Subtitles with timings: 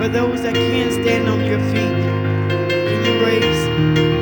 [0.00, 1.92] For those that can't stand on your feet,
[2.72, 3.66] can you raise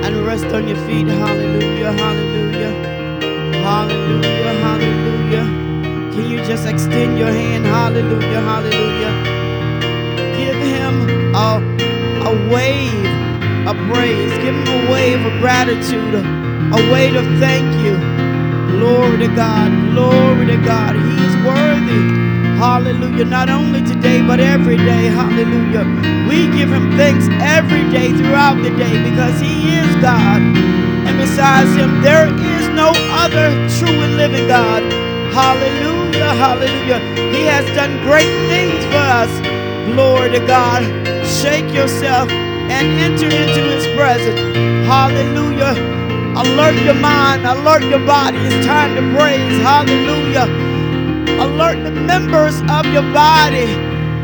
[0.05, 1.07] and rest on your feet?
[1.07, 2.73] Hallelujah, hallelujah,
[3.63, 5.45] hallelujah, hallelujah.
[6.13, 7.65] Can you just extend your hand?
[7.65, 9.15] Hallelujah, hallelujah.
[10.37, 11.63] Give him a,
[12.27, 14.33] a wave of praise.
[14.43, 17.95] Give him a wave of gratitude, a wave of thank you.
[18.77, 20.97] Glory to God, glory to God.
[20.97, 22.28] He is worthy.
[22.59, 23.25] Hallelujah.
[23.25, 25.07] Not only today, but every day.
[25.15, 25.87] Hallelujah.
[26.29, 30.43] We give him thanks every day throughout the day because he is God.
[30.43, 34.83] And besides him, there is no other true and living God.
[35.33, 36.35] Hallelujah.
[36.35, 36.99] Hallelujah.
[37.31, 39.31] He has done great things for us.
[39.95, 40.83] Glory to God.
[41.25, 44.41] Shake yourself and enter into his presence.
[44.87, 45.75] Hallelujah.
[46.37, 48.39] Alert your mind, alert your body.
[48.39, 49.63] It's time to praise.
[49.63, 50.68] Hallelujah.
[51.41, 53.67] Alert the members of your body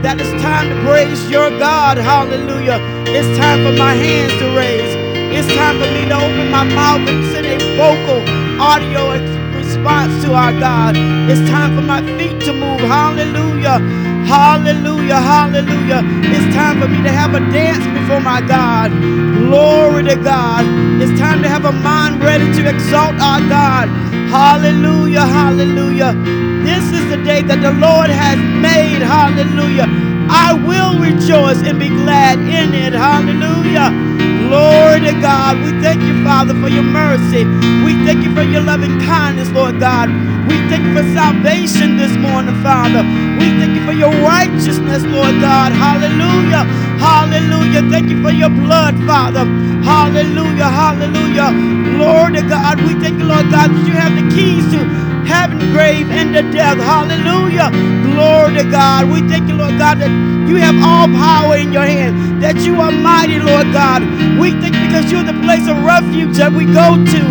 [0.03, 1.99] that it's time to praise your God.
[1.99, 2.79] Hallelujah.
[3.07, 4.95] It's time for my hands to raise.
[5.31, 8.19] It's time for me to open my mouth and send a vocal
[8.63, 9.15] audio
[9.55, 10.97] response to our God.
[11.31, 12.81] It's time for my feet to move.
[12.81, 13.79] Hallelujah.
[14.27, 15.21] Hallelujah.
[15.21, 16.03] Hallelujah.
[16.35, 18.91] It's time for me to have a dance before my God.
[19.39, 20.65] Glory to God.
[21.03, 23.89] It's time to have a mind ready to exalt our God.
[24.31, 25.27] Hallelujah.
[25.27, 26.15] Hallelujah.
[26.65, 29.05] This is the day that the Lord has made.
[29.05, 29.87] Hallelujah.
[30.29, 32.93] I will rejoice and be glad in it.
[32.93, 33.93] Hallelujah.
[34.49, 35.61] Glory to God.
[35.61, 37.45] We thank you, Father, for your mercy.
[37.85, 40.09] We thank you for your loving kindness, Lord God.
[40.49, 43.03] We thank you for salvation this morning, Father.
[43.41, 45.73] We thank you for your righteousness, Lord God.
[45.73, 46.65] Hallelujah.
[47.01, 47.83] Hallelujah.
[47.91, 49.45] Thank you for your blood, Father.
[49.85, 50.69] Hallelujah.
[50.69, 51.53] Hallelujah.
[51.97, 52.81] Glory to God.
[52.83, 56.43] We thank you, Lord God, that you have the keys to heaven, grave, and the
[56.53, 56.79] death.
[56.79, 57.71] Hallelujah.
[58.05, 59.11] Glory to God.
[59.11, 60.11] We thank you, Lord God, that
[60.49, 64.03] you have all power in your hand, that you are mighty, Lord God.
[64.39, 67.23] We thank because you're the place of refuge that we go to.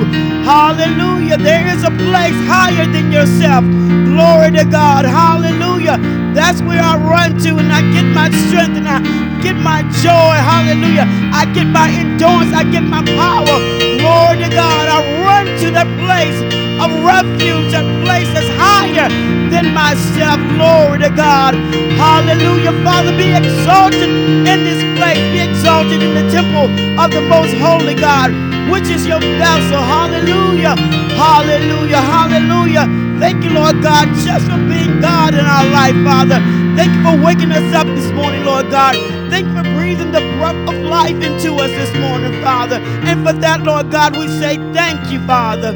[0.44, 1.38] Hallelujah.
[1.38, 3.64] There is a place higher than yourself.
[4.04, 5.06] Glory to God.
[5.06, 5.96] Hallelujah.
[6.36, 9.00] That's where I run to and I get my strength and I
[9.40, 10.36] get my joy.
[10.36, 11.08] Hallelujah.
[11.32, 12.52] I get my endurance.
[12.52, 13.56] I get my power.
[14.04, 14.92] Glory to God.
[14.92, 19.08] I run to that place of refuge and places higher
[19.48, 20.36] than myself.
[20.60, 21.56] Glory to God.
[21.96, 22.76] Hallelujah.
[22.84, 24.10] Father, be exalted
[24.44, 25.24] in this place.
[25.32, 26.68] Be exalted in the temple
[27.00, 28.32] of the most holy God,
[28.70, 29.80] which is your vessel.
[29.80, 30.76] Hallelujah.
[31.16, 32.02] Hallelujah.
[32.04, 32.86] Hallelujah.
[33.20, 36.40] Thank you, Lord God, just for being God in our life, Father.
[36.76, 38.96] Thank you for waking us up this morning, Lord God.
[39.32, 42.78] Thank you for breathing the breath of life into us this morning, Father.
[43.08, 45.72] And for that, Lord God, we say thank you, Father.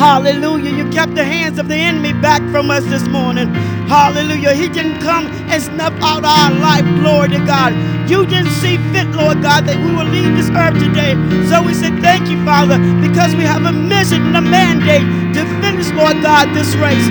[0.00, 0.72] Hallelujah.
[0.74, 3.48] You kept the hands of the enemy back from us this morning.
[3.86, 4.54] Hallelujah.
[4.54, 6.86] He didn't come and snuff out our life.
[7.00, 7.74] Glory to God.
[8.08, 11.12] You didn't see fit, Lord God, that we will leave this earth today.
[11.52, 15.04] So we say thank you, Father, because we have a mission and a mandate
[15.36, 17.06] to finish, Lord God, this race.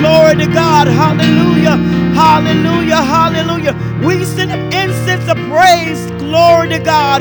[0.00, 0.88] Glory to God.
[0.88, 1.76] Hallelujah.
[2.16, 3.04] Hallelujah.
[3.04, 3.74] Hallelujah.
[4.02, 6.00] We send up incense of praise.
[6.24, 7.20] Glory to God.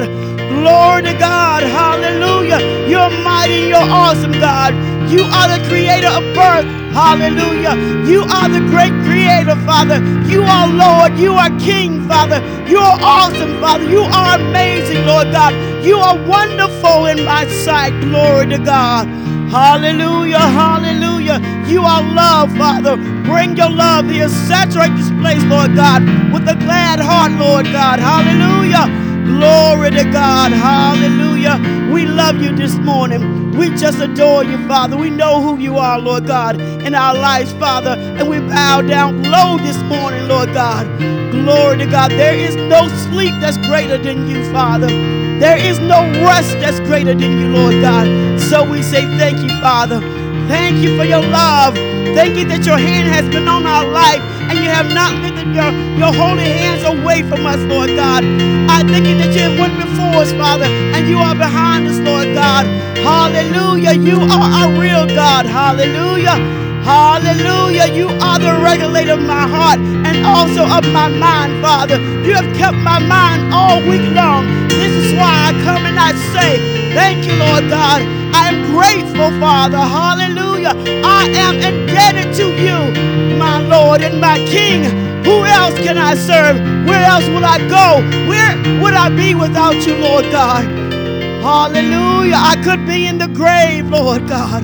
[0.50, 1.64] Glory to God.
[1.64, 2.88] Hallelujah.
[2.88, 3.68] You're mighty.
[3.70, 4.74] You're awesome, God.
[5.10, 6.66] You are the creator of birth.
[6.94, 7.76] Hallelujah.
[8.06, 9.98] You are the great creator, Father.
[10.30, 11.18] You are Lord.
[11.18, 12.40] You are King, Father.
[12.70, 13.90] You are awesome, Father.
[13.90, 15.54] You are amazing, Lord God.
[15.84, 17.92] You are wonderful in my sight.
[18.02, 19.08] Glory to God.
[19.50, 20.40] Hallelujah.
[20.40, 21.40] Hallelujah.
[21.68, 22.98] You are love, Father.
[23.26, 24.30] Bring your love here.
[24.30, 26.04] Saturate this place, Lord God,
[26.34, 28.00] with a glad heart, Lord God.
[28.00, 28.86] Hallelujah.
[29.30, 30.52] Glory to God.
[30.52, 31.58] Hallelujah.
[31.94, 33.58] We love you this morning.
[33.58, 34.98] We just adore you, Father.
[34.98, 37.92] We know who you are, Lord God, in our lives, Father.
[37.92, 40.88] And we bow down low this morning, Lord God.
[41.32, 42.12] Glory to God.
[42.12, 44.88] There is no sleep that's greater than you, Father.
[44.88, 48.42] There is no rest that's greater than you, Lord God.
[48.42, 50.00] So we say thank you, Father.
[50.50, 51.76] Thank you for your love.
[52.18, 55.54] Thank you that your hand has been on our life and you have not lifted
[55.54, 55.70] your,
[56.02, 58.26] your holy hands away from us, Lord God.
[58.66, 62.00] I thank you that you have went before us, Father, and you are behind us,
[62.02, 62.66] Lord God.
[62.98, 63.94] Hallelujah.
[63.94, 65.46] You are our real God.
[65.46, 66.42] Hallelujah.
[66.82, 67.94] Hallelujah.
[67.94, 72.02] You are the regulator of my heart and also of my mind, Father.
[72.26, 74.50] You have kept my mind all week long.
[74.70, 76.58] This is why I come and I say,
[76.98, 78.19] Thank you, Lord God.
[78.70, 79.78] I grateful, Father.
[79.78, 80.74] Hallelujah.
[81.04, 84.84] I am indebted to you, my Lord and my King.
[85.24, 86.58] Who else can I serve?
[86.88, 88.02] Where else will I go?
[88.30, 90.66] Where would I be without you, Lord God?
[91.42, 92.36] Hallelujah.
[92.38, 94.64] I could be in the grave, Lord God.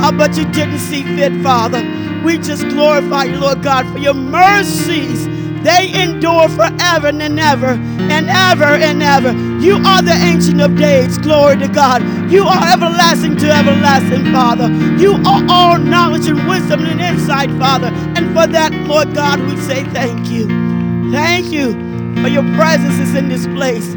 [0.00, 1.82] Oh, but you didn't see fit, Father.
[2.24, 5.27] We just glorify you, Lord God, for your mercies
[5.62, 7.78] They endure forever and ever
[8.10, 9.32] and ever and ever.
[9.64, 11.18] You are the ancient of days.
[11.18, 12.02] Glory to God.
[12.30, 14.68] You are everlasting to everlasting, Father.
[14.98, 17.88] You are all knowledge and wisdom and insight, Father.
[17.88, 20.46] And for that, Lord God, we say thank you.
[21.10, 21.72] Thank you
[22.22, 23.94] for your presence is in this place.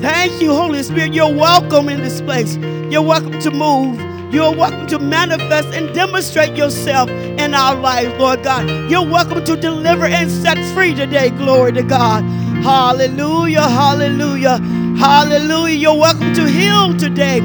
[0.00, 1.12] Thank you, Holy Spirit.
[1.12, 2.56] You're welcome in this place.
[2.90, 4.09] You're welcome to move.
[4.30, 8.68] You're welcome to manifest and demonstrate yourself in our lives, Lord God.
[8.90, 11.30] You're welcome to deliver and set free today.
[11.30, 12.24] Glory to God.
[12.62, 14.58] Hallelujah, hallelujah,
[14.98, 15.76] hallelujah.
[15.76, 17.38] You're welcome to heal today.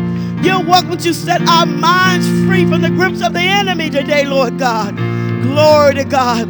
[0.44, 4.60] You're welcome to set our minds free from the grips of the enemy today, Lord
[4.60, 4.96] God.
[5.42, 6.48] Glory to God.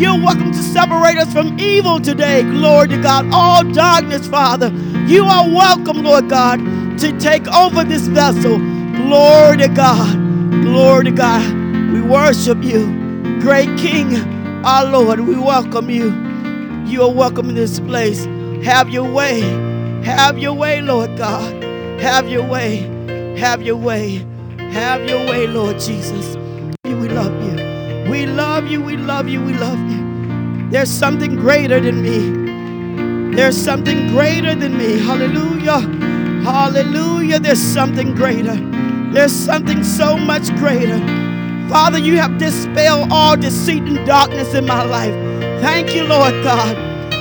[0.00, 2.42] You're welcome to separate us from evil today.
[2.42, 3.28] Glory to God.
[3.32, 4.70] All darkness, Father.
[5.06, 6.58] You are welcome, Lord God,
[6.98, 8.58] to take over this vessel.
[9.06, 10.12] Glory to God.
[10.62, 11.92] Glory to God.
[11.92, 12.86] We worship you.
[13.40, 14.16] Great King,
[14.64, 16.12] our Lord, we welcome you.
[16.84, 18.24] You are welcome in this place.
[18.64, 19.40] Have your way.
[20.04, 21.62] Have your way, Lord God.
[22.00, 22.78] Have your way.
[23.38, 24.26] Have your way.
[24.58, 26.36] Have your way, Lord Jesus.
[26.84, 28.10] We love you.
[28.10, 28.82] We love you.
[28.82, 29.42] We love you.
[29.42, 30.70] We love you.
[30.70, 33.34] There's something greater than me.
[33.36, 34.98] There's something greater than me.
[34.98, 35.80] Hallelujah.
[36.42, 37.38] Hallelujah.
[37.38, 38.77] There's something greater.
[39.12, 40.98] There's something so much greater.
[41.68, 45.14] Father, you have dispelled all deceit and darkness in my life.
[45.60, 46.76] Thank you, Lord God.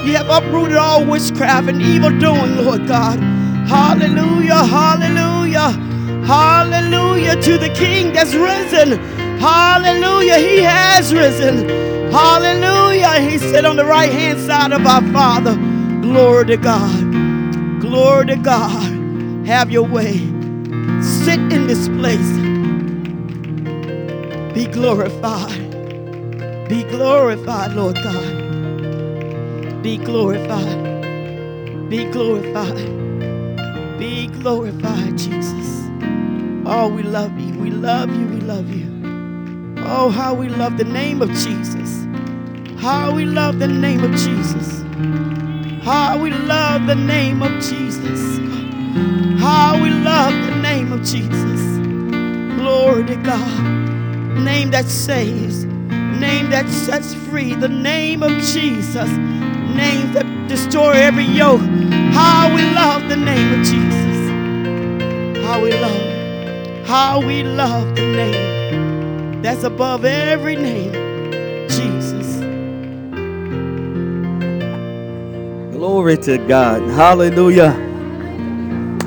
[0.06, 3.20] You have uprooted all witchcraft and evil doing, Lord God.
[3.68, 5.72] Hallelujah, hallelujah,
[6.26, 9.00] hallelujah to the King that's risen.
[9.40, 11.68] Hallelujah, he has risen.
[12.12, 15.56] Hallelujah, he sit on the right hand side of our Father.
[16.02, 17.82] Glory to God.
[17.82, 19.46] Glory to God.
[19.46, 20.37] Have your way.
[21.28, 22.32] Sit in this place.
[24.54, 25.60] Be glorified.
[26.70, 29.84] Be glorified, Lord God.
[29.84, 31.90] Be glorified.
[31.90, 34.00] Be glorified.
[34.00, 35.90] Be glorified, Jesus.
[36.66, 37.60] Oh, we love you.
[37.60, 38.26] We love you.
[38.28, 38.88] We love you.
[39.80, 42.08] Oh, how we love the name of Jesus.
[42.78, 44.82] How we love the name of Jesus.
[45.84, 48.40] How we love the name of Jesus.
[49.42, 50.47] How we love
[50.78, 51.62] name of Jesus.
[52.60, 53.64] Glory to God.
[54.38, 59.10] Name that saves, name that sets free, the name of Jesus.
[59.82, 61.62] Name that destroy every yoke.
[62.14, 64.20] How we love the name of Jesus.
[65.44, 70.94] How we love, how we love the name that's above every name.
[71.70, 72.36] Jesus.
[75.76, 76.84] Glory to God.
[76.92, 77.87] Hallelujah.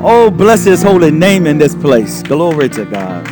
[0.02, 2.23] Oh, bless his holy name in this place.
[2.23, 3.26] Glory to God.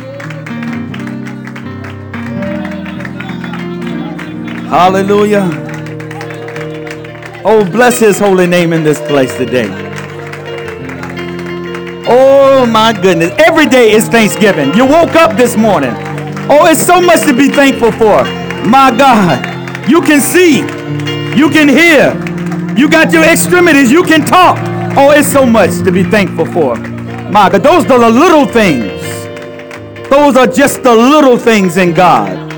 [4.67, 5.49] Hallelujah.
[7.43, 9.67] Oh, bless his holy name in this place today.
[12.07, 13.31] Oh, my goodness.
[13.39, 14.73] Every day is Thanksgiving.
[14.75, 15.93] You woke up this morning.
[16.51, 18.23] Oh, it's so much to be thankful for.
[18.69, 19.89] My God.
[19.89, 20.59] You can see,
[21.35, 22.13] you can hear,
[22.77, 24.59] you got your extremities, you can talk.
[24.97, 26.75] Oh, it's so much to be thankful for.
[26.75, 29.01] My God, those are the little things.
[30.09, 32.49] Those are just the little things in God.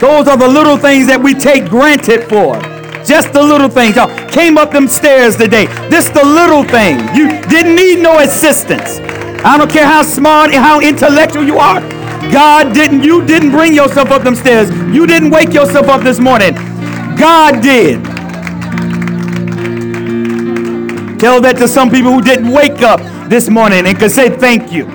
[0.00, 2.60] Those are the little things that we take granted for.
[3.04, 3.94] Just the little things.
[3.96, 5.66] Y'all came up them stairs today.
[5.88, 6.98] This the little thing.
[7.14, 8.98] You didn't need no assistance.
[9.44, 11.80] I don't care how smart and how intellectual you are.
[12.32, 14.70] God didn't, you didn't bring yourself up them stairs.
[14.92, 16.54] You didn't wake yourself up this morning.
[17.16, 18.15] God did.
[21.18, 24.70] Tell that to some people who didn't wake up this morning and could say thank
[24.70, 24.86] you.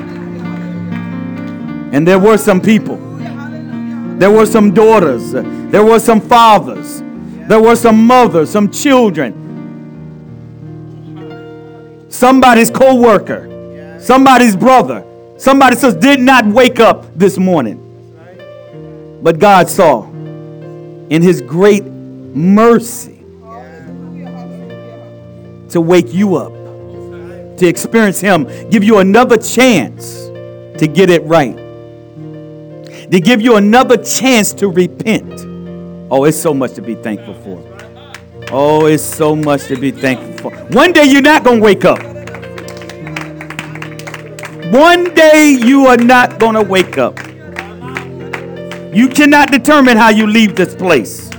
[1.91, 2.97] And there were some people.
[4.17, 5.31] There were some daughters.
[5.31, 7.01] There were some fathers.
[7.47, 9.33] There were some mothers, some children.
[12.09, 13.97] Somebody's co-worker.
[13.99, 15.03] Somebody's brother.
[15.37, 17.79] Somebody says did not wake up this morning.
[19.23, 23.10] But God saw in his great mercy
[25.71, 26.51] to wake you up,
[27.57, 30.25] to experience Him, give you another chance
[30.79, 31.55] to get it right,
[33.11, 35.31] to give you another chance to repent.
[36.11, 37.61] Oh, it's so much to be thankful for.
[38.51, 40.57] Oh, it's so much to be thankful for.
[40.73, 41.99] One day you're not going to wake up.
[44.73, 47.17] One day you are not going to wake up.
[48.93, 51.29] You cannot determine how you leave this place,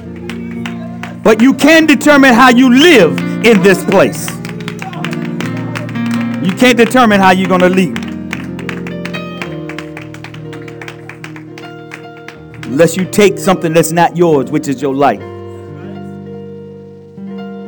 [1.22, 4.28] but you can determine how you live in this place.
[6.44, 7.98] You can't determine how you're going to leave.
[12.66, 15.20] Unless you take something that's not yours, which is your life.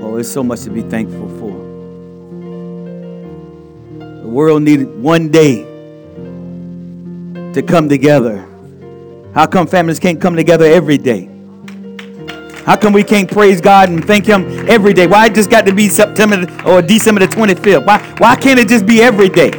[0.02, 1.52] Oh, it's so much to be thankful for.
[4.22, 5.64] The world needed one day
[7.52, 8.46] to come together.
[9.34, 11.33] How come families can't come together every day?
[12.64, 15.06] How come we can't praise God and thank Him every day?
[15.06, 17.84] Why it just got to be September or December the 25th?
[17.86, 19.50] Why, why can't it just be every day?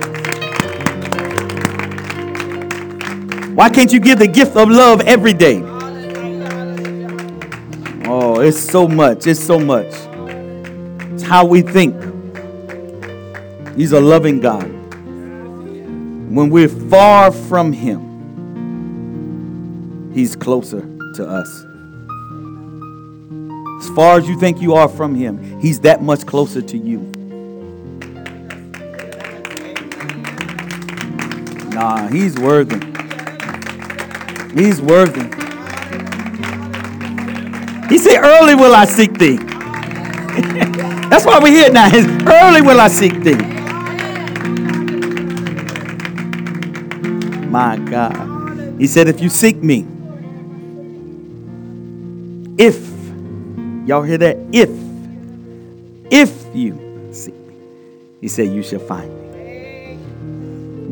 [3.53, 5.61] Why can't you give the gift of love every day?
[8.07, 9.27] Oh, it's so much.
[9.27, 9.93] It's so much.
[11.13, 11.95] It's how we think.
[13.75, 14.63] He's a loving God.
[16.31, 18.01] When we're far from Him,
[20.13, 20.81] He's closer
[21.15, 21.64] to us.
[23.85, 27.01] As far as you think you are from Him, He's that much closer to you.
[31.69, 32.83] Nah, He's worthy.
[34.59, 35.21] He's worthy.
[37.87, 39.37] He said, Early will I seek thee.
[41.09, 41.91] That's why we're here now.
[41.93, 43.35] Early will I seek thee.
[47.49, 48.79] My God.
[48.79, 49.85] He said, If you seek me,
[52.57, 52.84] if,
[53.85, 54.37] y'all hear that?
[54.51, 54.69] If,
[56.11, 57.55] if you seek me,
[58.21, 59.25] he said, You shall find me.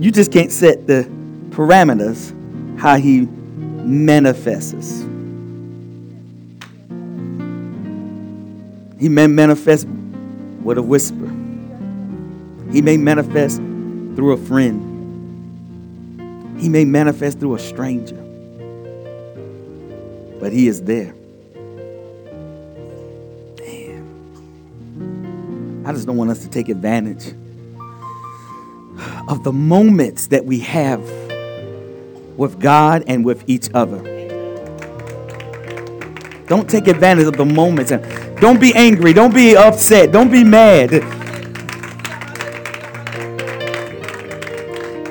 [0.03, 1.03] You just can't set the
[1.50, 2.31] parameters
[2.79, 5.01] how he manifests.
[9.00, 9.88] He may manifest
[10.62, 11.27] with a whisper.
[12.71, 14.91] He may manifest through a friend.
[16.59, 18.15] He may manifest through a stranger.
[20.39, 21.13] But he is there.
[25.85, 27.33] I just don't want us to take advantage
[29.27, 31.01] of the moments that we have
[32.37, 34.01] with God and with each other.
[36.47, 38.01] Don't take advantage of the moments and
[38.39, 39.11] don't be angry.
[39.11, 40.11] Don't be upset.
[40.11, 40.93] Don't be mad.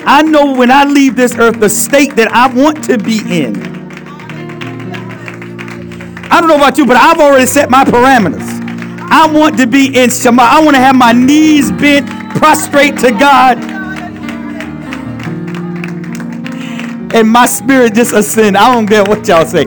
[0.04, 3.56] I know when I leave this earth the state that I want to be in.
[6.30, 8.61] I don't know about you, but I've already set my parameters.
[9.14, 10.42] I want to be in Shema.
[10.42, 13.58] I want to have my knees bent, prostrate to God.
[17.14, 18.56] And my spirit just ascend.
[18.56, 19.66] I don't care what y'all say.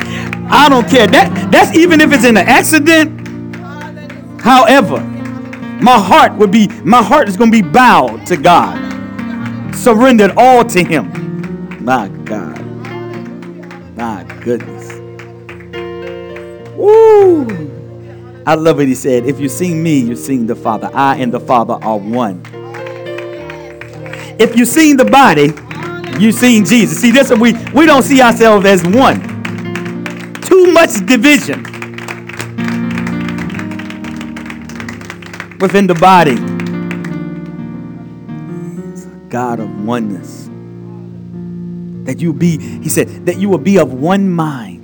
[0.49, 1.05] I don't care.
[1.05, 3.21] That that's even if it's in an accident.
[4.41, 4.99] However,
[5.79, 8.81] my heart would be my heart is going to be bowed to God.
[9.75, 11.83] Surrendered all to him.
[11.85, 12.65] My God.
[13.95, 14.91] My goodness.
[16.75, 17.74] Woo!
[18.47, 19.25] I love what he said.
[19.25, 20.91] If you sing me, you sing the Father.
[20.93, 22.43] I and the Father are one.
[24.37, 25.51] If you sing the body,
[26.19, 26.99] you seen Jesus.
[27.01, 29.21] See, this we we don't see ourselves as one.
[30.41, 31.63] Too much division
[35.59, 36.35] within the body.
[39.29, 40.49] God of oneness.
[42.05, 44.74] That you be, he said, that you will be of one mind.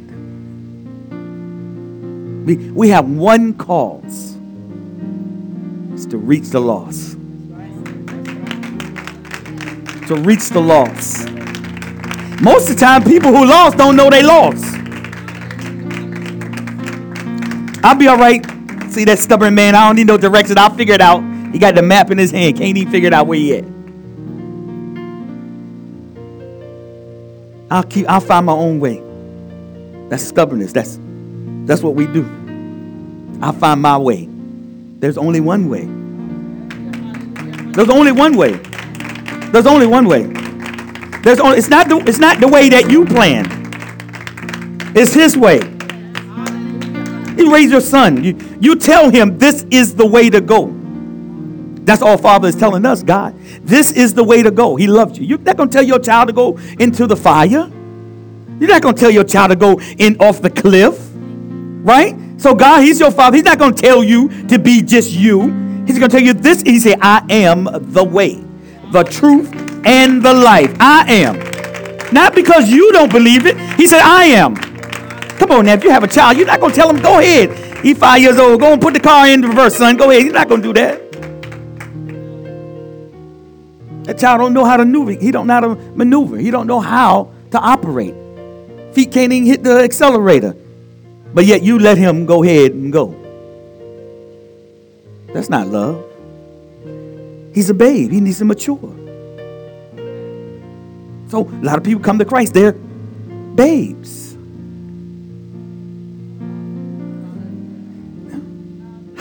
[2.45, 4.38] We, we have one cause.
[5.93, 7.17] It's to reach the lost
[10.12, 11.29] to reach the lost.
[12.41, 14.65] Most of the time, people who lost don't know they lost.
[17.83, 18.45] I'll be all right.
[18.91, 19.74] See that stubborn man?
[19.74, 20.57] I don't need no direction.
[20.57, 21.21] I'll figure it out.
[21.53, 22.57] He got the map in his hand.
[22.57, 23.63] Can't even figure it out where he at.
[27.71, 28.10] I'll keep.
[28.10, 29.01] I'll find my own way.
[30.10, 30.74] That's stubbornness.
[30.74, 30.98] That's
[31.65, 32.24] that's what we do.
[33.41, 34.27] I'll find my way.
[35.00, 35.86] There's only one way.
[37.74, 38.53] There's only one way.
[39.51, 40.24] There's only one way.
[41.24, 43.46] There's only it's not the it's not the way that you plan.
[44.96, 45.60] It's his way.
[47.38, 48.24] You raise your son.
[48.24, 50.72] You, you tell him this is the way to go.
[51.84, 53.38] That's all Father is telling us, God.
[53.63, 54.75] This is the way to go.
[54.75, 55.25] He loves you.
[55.25, 57.72] You're not to tell your child to go into the fire.
[58.60, 61.11] You're not to tell your child to go in off the cliff.
[61.83, 62.15] Right?
[62.38, 63.38] So God, he's your father.
[63.38, 65.41] He's not going to tell you to be just you.
[65.85, 66.61] He's going to tell you this.
[66.61, 68.43] He said, I am the way
[68.91, 69.50] the truth,
[69.85, 70.75] and the life.
[70.79, 71.39] I am.
[72.13, 73.57] Not because you don't believe it.
[73.79, 74.55] He said, I am.
[74.55, 77.19] Come on now, if you have a child, you're not going to tell him, go
[77.19, 77.77] ahead.
[77.83, 78.59] He's five years old.
[78.59, 79.97] Go and put the car in reverse, son.
[79.97, 80.23] Go ahead.
[80.23, 81.11] He's not going to do that.
[84.03, 85.11] That child don't know how to maneuver.
[85.11, 86.38] He don't know how to maneuver.
[86.38, 88.13] He don't know how to operate.
[88.93, 90.55] Feet can't even hit the accelerator.
[91.33, 93.15] But yet you let him go ahead and go.
[95.33, 96.03] That's not love.
[97.53, 98.11] He's a babe.
[98.11, 98.97] He needs to mature.
[101.29, 102.53] So a lot of people come to Christ.
[102.53, 104.21] They're babes.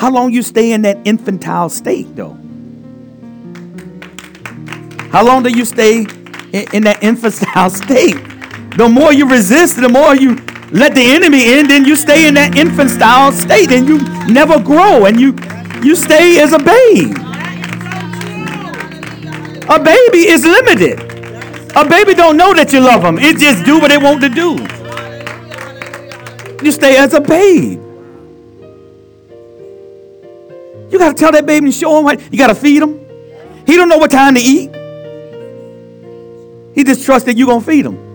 [0.00, 2.36] how long you stay in that infantile state, though?
[5.12, 5.98] How long do you stay
[6.52, 8.16] in, in that infantile state?
[8.80, 10.36] The more you resist, the more you
[10.70, 15.04] let the enemy in, then you stay in that infantile state and you never grow
[15.04, 15.36] and you
[15.82, 17.14] you stay as a babe.
[19.68, 20.98] A baby is limited.
[21.76, 23.18] A baby don't know that you love them.
[23.18, 24.52] It just do what it want to do.
[26.64, 27.82] You stay as a babe.
[30.90, 32.98] You got to tell that baby and show him what you got to feed him.
[33.66, 34.70] He don't know what time to eat.
[36.74, 38.09] He just trusts that you're going to feed him.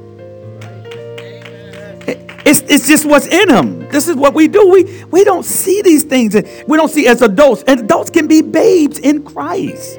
[2.45, 3.89] It's, it's just what's in him.
[3.89, 4.69] This is what we do.
[4.69, 6.35] We, we don't see these things.
[6.67, 7.63] We don't see as adults.
[7.63, 9.97] And adults can be babes in Christ.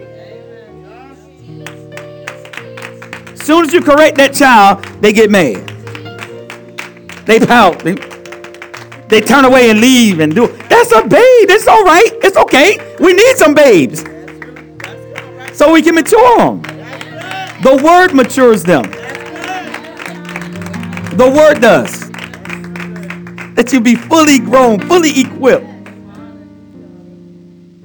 [3.33, 5.67] As soon as you correct that child, they get mad.
[7.27, 7.81] They pout.
[7.81, 7.95] They,
[9.09, 10.47] they turn away and leave and do.
[10.69, 11.51] That's a babe.
[11.51, 12.11] It's all right.
[12.23, 12.79] It's okay.
[13.01, 14.05] We need some babes.
[15.53, 16.63] So we can mature them.
[17.63, 18.85] The word matures them.
[21.17, 22.06] The word does
[23.57, 25.67] that you be fully grown, fully equipped.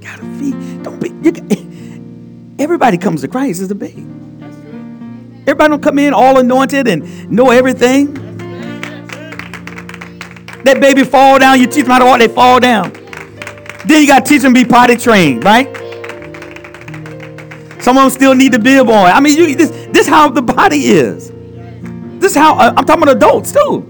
[0.02, 0.84] Gotta feed.
[0.84, 1.10] Don't be.
[1.24, 4.08] You, everybody comes to Christ as a babe.
[5.42, 8.14] Everybody don't come in all anointed and know everything.
[10.64, 12.94] That baby fall down, you teach them how to walk, they fall down.
[13.86, 15.66] Then you got to teach them to be potty trained, right?
[17.82, 19.12] Some of them still need the bib on.
[19.12, 21.32] I mean, you, this this how the body is.
[22.20, 23.88] This how uh, I'm talking about adults too.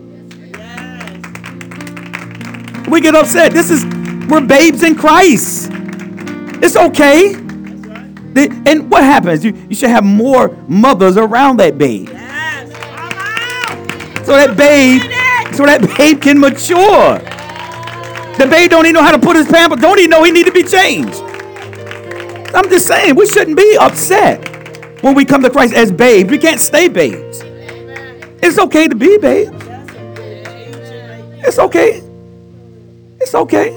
[2.92, 3.54] We get upset.
[3.54, 3.86] This is,
[4.30, 5.70] we're babes in Christ.
[6.62, 7.34] It's okay.
[7.34, 9.46] And what happens?
[9.46, 12.10] You, you should have more mothers around that babe.
[14.26, 15.02] So that babe,
[15.56, 17.20] so that babe can mature.
[18.38, 19.78] The babe don't even know how to put his pamper.
[19.78, 21.22] Don't even know he need to be changed.
[22.54, 24.46] I'm just saying, we shouldn't be upset
[25.02, 26.30] when we come to Christ as babes.
[26.30, 27.42] We can't stay babes.
[28.44, 29.56] It's okay to be babes.
[31.44, 32.02] It's okay.
[33.22, 33.70] It's okay.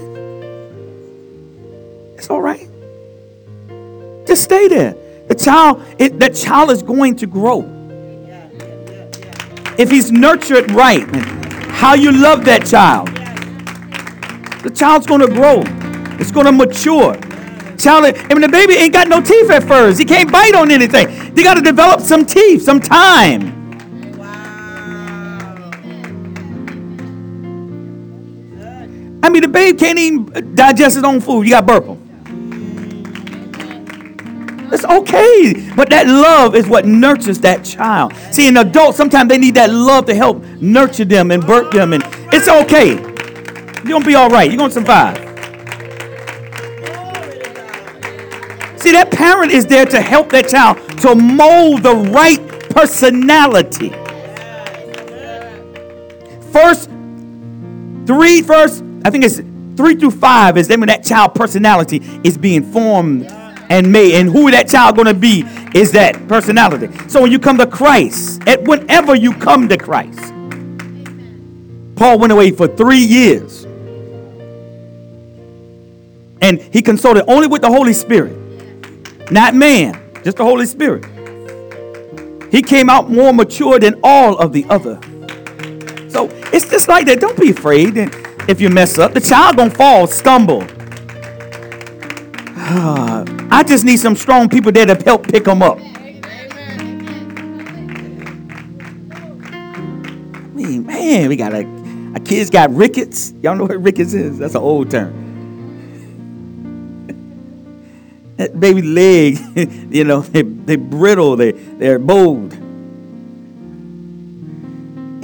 [2.16, 2.68] It's all right.
[4.26, 4.96] Just stay there.
[5.28, 7.70] The child, it, that child is going to grow.
[9.76, 11.04] If he's nurtured right,
[11.70, 13.08] how you love that child,
[14.62, 15.62] the child's going to grow.
[16.18, 17.14] It's going to mature.
[17.76, 19.98] Child, I mean, the baby ain't got no teeth at first.
[19.98, 21.34] He can't bite on anything.
[21.34, 23.53] They got to develop some teeth, some time.
[29.24, 31.44] I mean, the babe can't even digest his own food.
[31.44, 31.98] You got to burp him.
[34.70, 35.72] It's okay.
[35.74, 38.12] But that love is what nurtures that child.
[38.32, 41.94] See, an adult, sometimes they need that love to help nurture them and burp them.
[41.94, 42.02] And
[42.34, 42.96] it's okay.
[42.96, 44.50] You're going to be all right.
[44.50, 45.16] You're going to survive.
[48.78, 53.88] See, that parent is there to help that child to mold the right personality.
[56.52, 56.90] First
[58.06, 59.40] three, first I think it's
[59.76, 63.30] three through five is then when that child personality is being formed
[63.70, 66.88] and made, and who that child going to be is that personality.
[67.08, 70.32] So when you come to Christ, at whenever you come to Christ,
[71.96, 73.64] Paul went away for three years,
[76.42, 78.36] and he consulted only with the Holy Spirit,
[79.30, 81.04] not man, just the Holy Spirit.
[82.52, 85.00] He came out more mature than all of the other.
[86.08, 87.18] So it's just like that.
[87.20, 87.96] Don't be afraid.
[87.96, 88.14] And
[88.48, 89.14] if you mess up.
[89.14, 90.62] The child gonna fall, stumble.
[92.56, 95.78] I just need some strong people there to help pick them up.
[95.78, 95.82] I
[100.54, 101.60] mean, man, we got a,
[102.14, 103.32] a kid's got rickets.
[103.42, 104.38] Y'all know what rickets is?
[104.38, 105.22] That's an old term.
[108.36, 109.38] that baby leg,
[109.94, 112.56] you know, they, they brittle, they, they're bold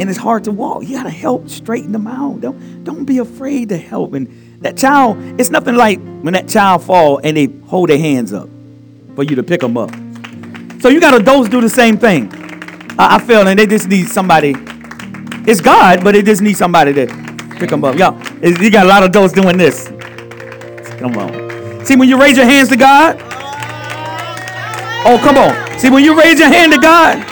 [0.01, 0.83] and it's hard to walk.
[0.85, 2.41] You got to help straighten them out.
[2.41, 4.15] Don't, don't be afraid to help.
[4.15, 8.33] And that child, it's nothing like when that child fall and they hold their hands
[8.33, 8.49] up
[9.15, 9.91] for you to pick them up.
[10.81, 12.33] So you got adults do the same thing.
[12.99, 14.55] I, I feel, and they just need somebody.
[15.47, 17.07] It's God, but it just needs somebody to
[17.59, 17.97] pick them up.
[17.97, 19.89] Y'all, you got a lot of adults doing this.
[20.99, 21.85] Come on.
[21.85, 23.17] See, when you raise your hands to God,
[25.05, 25.79] oh, come on.
[25.79, 27.30] See, when you raise your hand to God,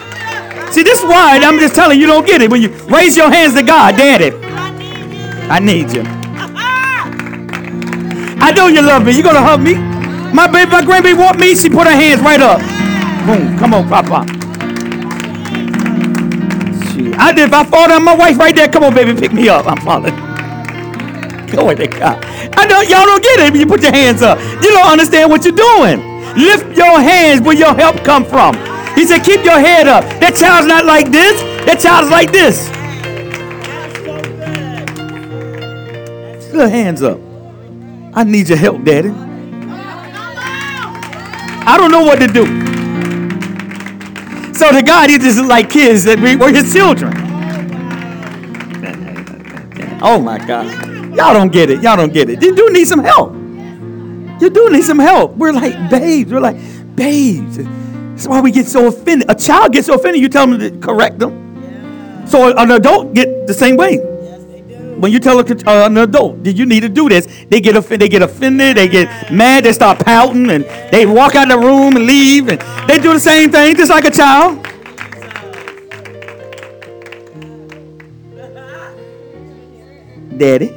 [0.72, 2.50] See, this is why I'm just telling you, don't get it.
[2.50, 4.36] When you raise your hands to God, Daddy,
[5.48, 6.02] I need you.
[8.40, 9.16] I know you love me.
[9.16, 9.74] You gonna hug me?
[10.32, 11.54] My baby, my grandbaby want me.
[11.54, 12.60] She put her hands right up.
[13.26, 13.58] Boom.
[13.58, 14.26] Come on, Papa.
[17.18, 17.48] I did.
[17.48, 18.68] If I fall down, my wife right there.
[18.68, 19.66] Come on, baby, pick me up.
[19.66, 20.14] I'm falling.
[21.50, 22.22] Glory to God.
[22.56, 24.38] I know y'all don't get it when you put your hands up.
[24.62, 25.98] You don't understand what you're doing.
[26.36, 28.54] Lift your hands where your help come from.
[28.98, 30.02] He said, keep your head up.
[30.18, 31.40] That child's not like this.
[31.66, 32.68] That child's like this.
[36.50, 37.20] Put hands up.
[38.12, 39.10] I need your help, Daddy.
[41.64, 42.44] I don't know what to do.
[44.52, 47.12] So to God, he just like kids that we were his children.
[50.02, 50.66] Oh my God.
[51.14, 51.84] Y'all don't get it.
[51.84, 52.42] Y'all don't get it.
[52.42, 53.32] You do need some help.
[54.42, 55.36] You do need some help.
[55.36, 56.32] We're like babes.
[56.32, 56.56] We're like
[56.96, 57.58] babes.
[58.18, 59.30] That's why we get so offended.
[59.30, 62.26] A child gets so offended, you tell them to correct them.
[62.26, 63.92] So an adult get the same way.
[63.92, 64.96] Yes, they do.
[64.98, 67.28] When you tell a, uh, an adult, did you need to do this?
[67.48, 68.00] They get offended.
[68.00, 68.76] They get offended.
[68.76, 69.62] They get mad.
[69.62, 72.48] They start pouting and they walk out of the room and leave.
[72.48, 74.64] And they do the same thing, just like a child.
[80.36, 80.70] Daddy,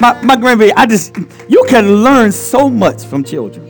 [0.00, 1.14] my my grandbaby, I just
[1.50, 3.69] you can learn so much from children.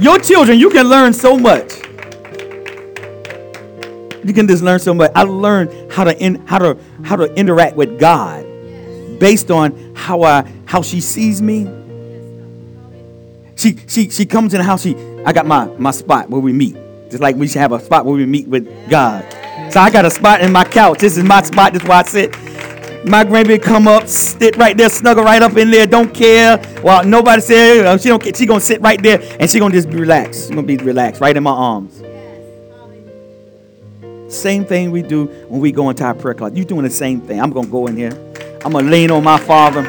[0.00, 1.72] Your children, you can learn so much.
[4.24, 5.10] You can just learn so much.
[5.14, 8.44] I learned how to in, how to how to interact with God
[9.18, 11.66] based on how I how she sees me.
[13.56, 14.82] She she she comes in the house.
[14.82, 16.76] She I got my my spot where we meet.
[17.10, 19.24] Just like we should have a spot where we meet with God.
[19.72, 20.98] So I got a spot in my couch.
[20.98, 21.72] This is my spot.
[21.72, 22.36] This is where I sit.
[23.08, 26.60] My grandbaby come up, sit right there, snuggle right up in there, don't care.
[26.82, 28.34] Well, nobody said uh, she don't care.
[28.34, 30.48] She gonna sit right there and she gonna just be relaxed.
[30.48, 32.02] She gonna be relaxed right in my arms.
[34.28, 36.54] Same thing we do when we go into our prayer closet.
[36.58, 37.40] You're doing the same thing.
[37.40, 38.12] I'm gonna go in here.
[38.62, 39.84] I'm gonna lean on my father.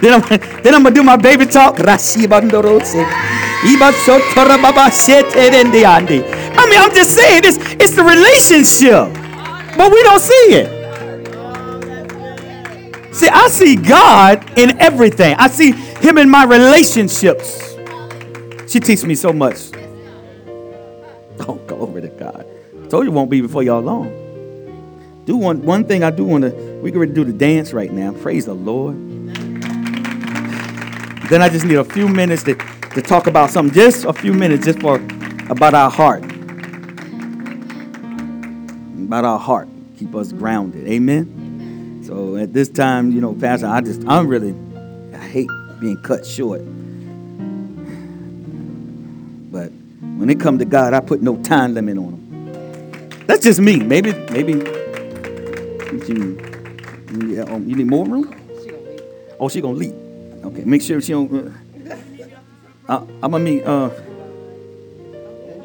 [0.00, 0.22] Then I'm,
[0.62, 1.78] then I'm gonna do my baby talk.
[1.78, 1.98] I
[6.70, 7.58] mean, I'm just saying this.
[7.74, 9.27] It's the relationship
[9.78, 10.78] but we don't see it.
[13.14, 15.36] See, I see God in everything.
[15.38, 17.76] I see Him in my relationships.
[18.66, 19.70] She teaches me so much.
[21.38, 22.44] Don't go over to God.
[22.90, 24.08] Told you won't be before y'all long.
[25.24, 26.50] Do one one thing I do want to.
[26.82, 28.12] We can do the dance right now.
[28.12, 28.96] Praise the Lord.
[31.28, 33.72] Then I just need a few minutes to, to talk about something.
[33.72, 34.96] Just a few minutes, just for
[35.50, 36.27] about our heart
[39.08, 39.68] about our heart,
[39.98, 40.86] keep us grounded.
[40.86, 42.02] Amen.
[42.06, 44.54] So at this time, you know, Pastor, I just, I'm really,
[45.14, 45.48] I hate
[45.80, 46.60] being cut short.
[49.50, 49.70] But
[50.18, 53.24] when it come to God, I put no time limit on him.
[53.26, 53.78] That's just me.
[53.78, 54.52] Maybe, maybe
[56.06, 56.38] you,
[57.18, 58.34] you, um, you need more room?
[59.40, 59.94] Oh, she gonna leave.
[60.44, 61.32] Okay, make sure she don't.
[61.32, 61.50] Uh,
[62.92, 63.88] uh, I'm gonna meet uh,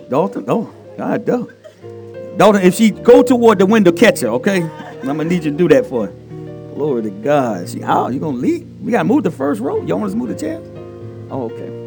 [0.10, 0.46] Dalton.
[0.48, 1.46] Oh, God, duh.
[2.38, 4.64] Daughter, if she go toward the window, catch her, okay?
[4.64, 6.14] I'm gonna need you to do that for her.
[6.74, 7.70] Glory to God.
[7.70, 8.68] She how you gonna leave?
[8.82, 9.84] We gotta move the first row.
[9.84, 10.68] Y'all want to move the chairs?
[11.30, 11.83] Oh, okay.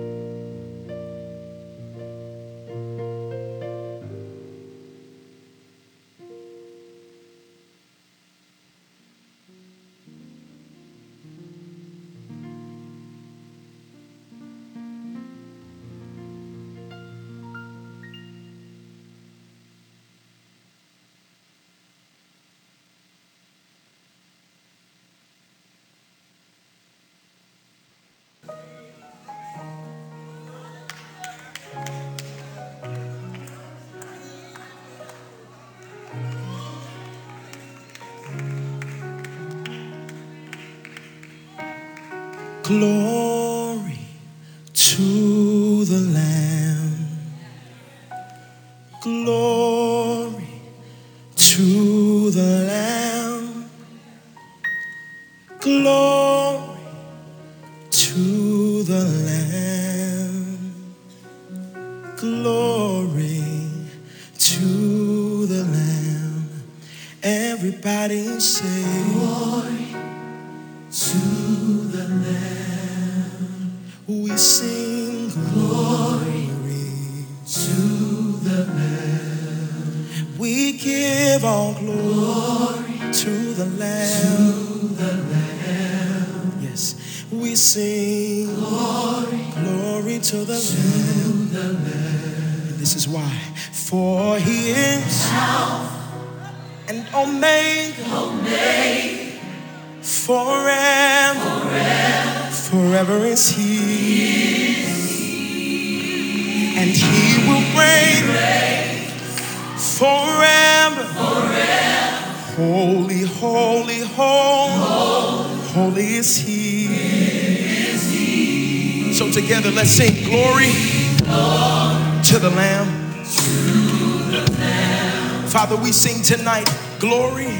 [127.16, 127.56] glory.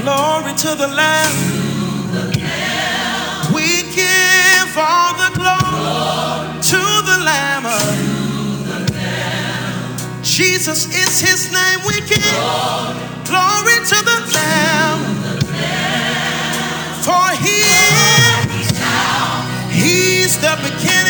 [0.00, 1.34] Glory, to the Lamb.
[3.54, 7.66] We give all the glory, to the Lamb.
[10.22, 11.80] Jesus is his name.
[11.86, 12.24] We give
[13.28, 15.00] glory, to the Lamb.
[17.04, 17.60] For he
[20.24, 21.07] is, the beginning.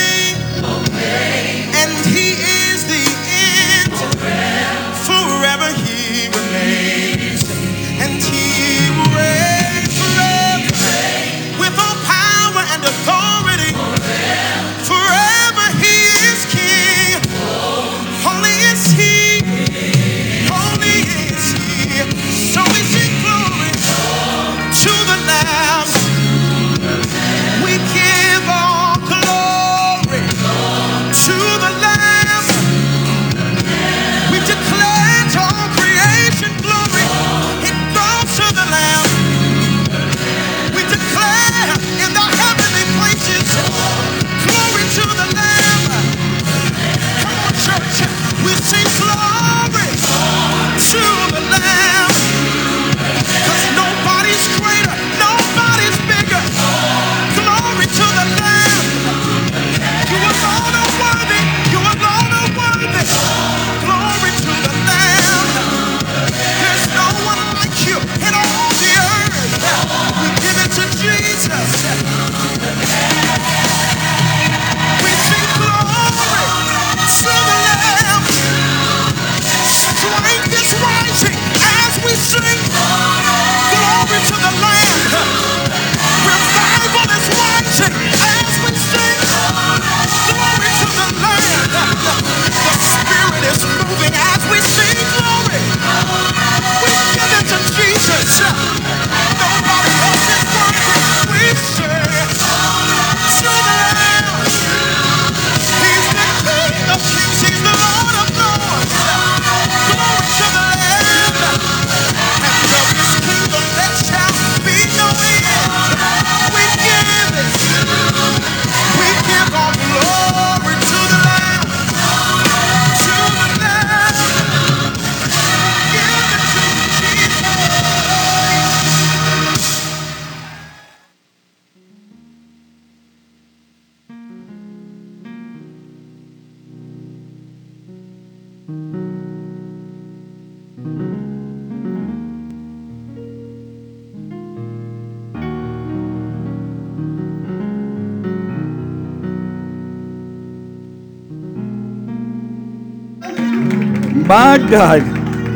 [154.29, 155.03] My God.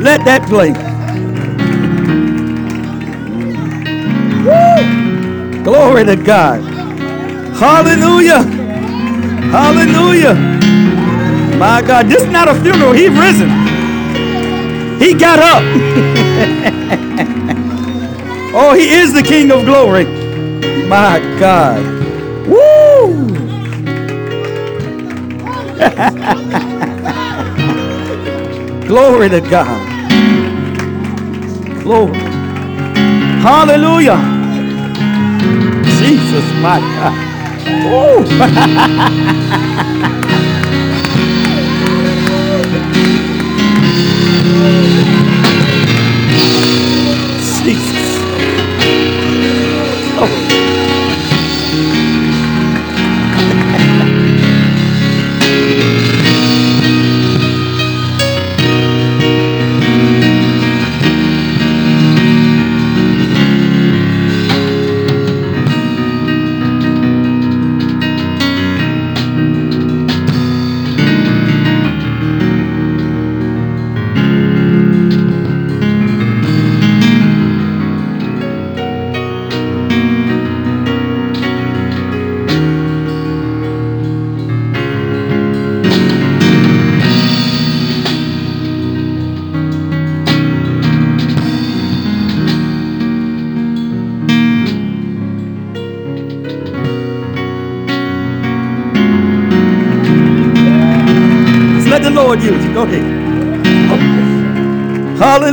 [0.01, 0.73] Let that play.
[4.43, 5.63] Woo!
[5.63, 6.61] Glory to God.
[7.55, 8.43] Hallelujah.
[9.51, 10.35] Hallelujah.
[11.59, 12.07] My God.
[12.07, 12.93] This is not a funeral.
[12.93, 13.51] He's risen.
[14.99, 15.63] He got up.
[18.55, 20.05] oh, he is the King of glory.
[20.87, 22.07] My God.
[22.47, 23.27] Woo!
[28.93, 29.81] Glory to God.
[31.81, 32.19] Glory.
[33.41, 34.19] Hallelujah.
[35.97, 37.17] Jesus, my God.
[37.89, 38.21] Ooh.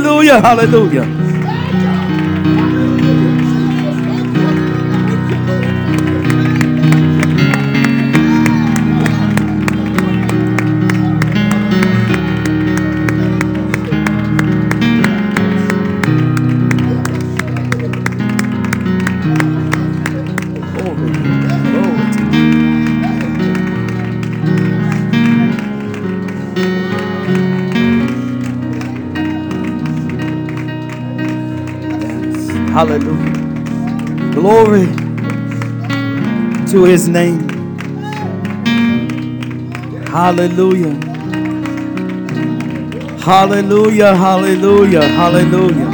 [0.01, 1.30] Hallelujah, hallelujah.
[32.81, 34.33] Hallelujah.
[34.33, 34.87] Glory
[36.71, 37.47] to his name.
[40.07, 40.95] Hallelujah.
[43.21, 45.91] Hallelujah, hallelujah, hallelujah.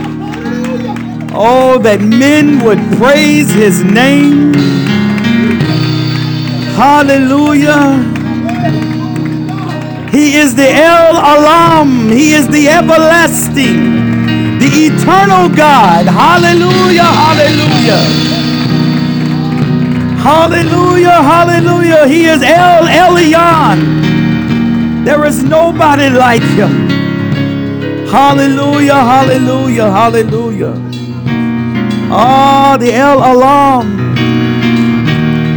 [1.34, 4.54] Oh, that men would praise his name.
[6.80, 8.00] Hallelujah.
[10.10, 12.10] He is the El Olam.
[12.14, 14.17] He is the everlasting,
[14.60, 16.06] the eternal God.
[16.08, 18.04] Hallelujah, hallelujah.
[20.18, 22.08] Hallelujah, hallelujah.
[22.08, 23.78] He is El Elyon.
[25.06, 26.90] There is nobody like him.
[28.08, 30.74] Hallelujah, hallelujah, hallelujah.
[32.10, 33.86] Ah, the El Olam.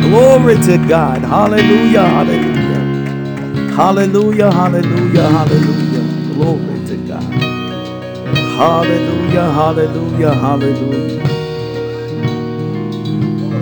[0.03, 1.23] Glory to God.
[1.23, 3.71] Hallelujah, hallelujah.
[3.75, 6.35] Hallelujah, hallelujah, hallelujah.
[6.35, 6.70] Glory.
[8.61, 11.27] Hallelujah, hallelujah, hallelujah.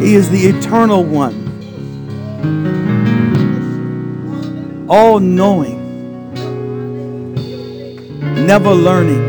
[0.00, 1.36] He is the eternal one,
[4.88, 5.78] all knowing,
[8.44, 9.22] never learning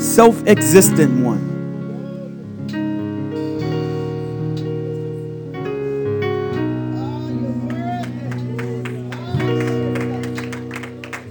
[0.00, 1.38] self existent one.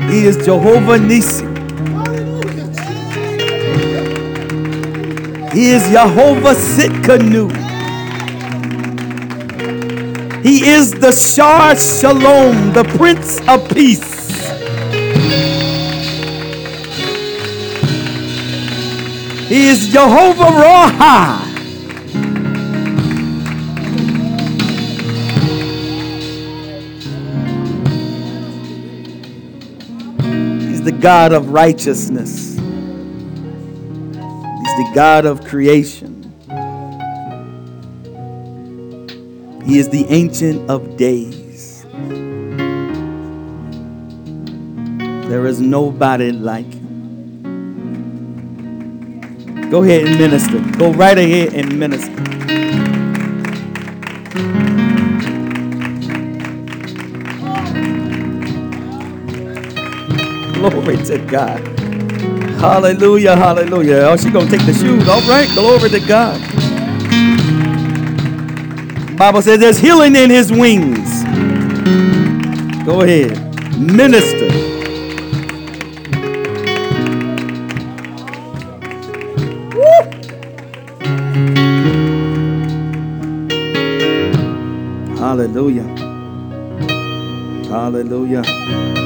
[0.09, 1.52] He is Jehovah Nissi.
[5.53, 7.51] He is Jehovah Tsidkenu.
[10.43, 14.23] He is the Shar Shalom, the Prince of Peace.
[19.47, 21.39] He is Jehovah Roha.
[30.67, 32.42] He's the God of righteousness.
[34.75, 36.23] The God of creation.
[39.63, 41.83] He is the Ancient of Days.
[45.29, 46.83] There is nobody like him.
[49.69, 50.59] Go ahead and minister.
[50.79, 52.12] Go right ahead and minister.
[60.53, 61.82] Glory to God.
[62.63, 64.08] Hallelujah, hallelujah.
[64.08, 65.06] Oh, she's going to take the shoes.
[65.10, 66.39] All right, glory to God.
[69.17, 71.23] Bible says there's healing in his wings.
[72.86, 73.38] Go ahead.
[73.78, 74.49] Minister.
[85.19, 85.84] Hallelujah.
[87.67, 89.02] Hallelujah.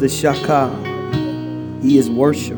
[0.00, 0.70] The Shaka.
[1.82, 2.56] He is worship.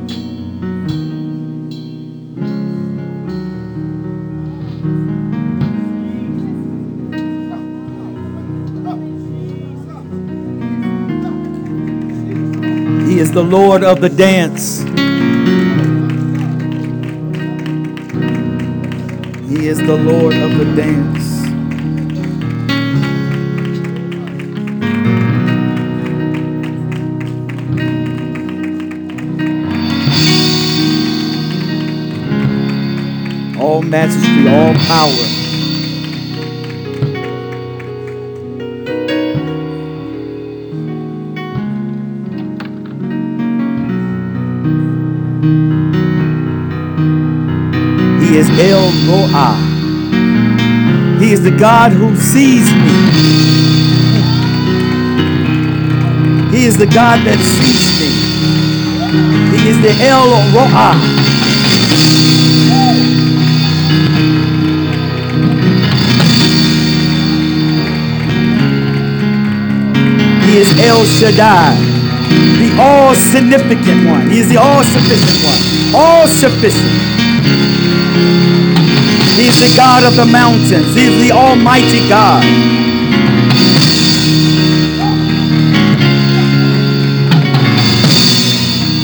[13.08, 14.82] He is the Lord of the dance.
[19.50, 21.21] He is the Lord of the dance.
[33.72, 35.08] All majesty, all power.
[48.20, 49.56] He is El Roi.
[51.18, 52.92] He is the God who sees me.
[56.54, 58.10] He is the God that sees me.
[59.56, 61.22] He is the El Roi.
[70.52, 71.74] He is El Shaddai,
[72.60, 74.28] the all significant one.
[74.28, 76.92] He is the all sufficient one, all sufficient.
[79.34, 82.44] He is the God of the mountains, He is the Almighty God.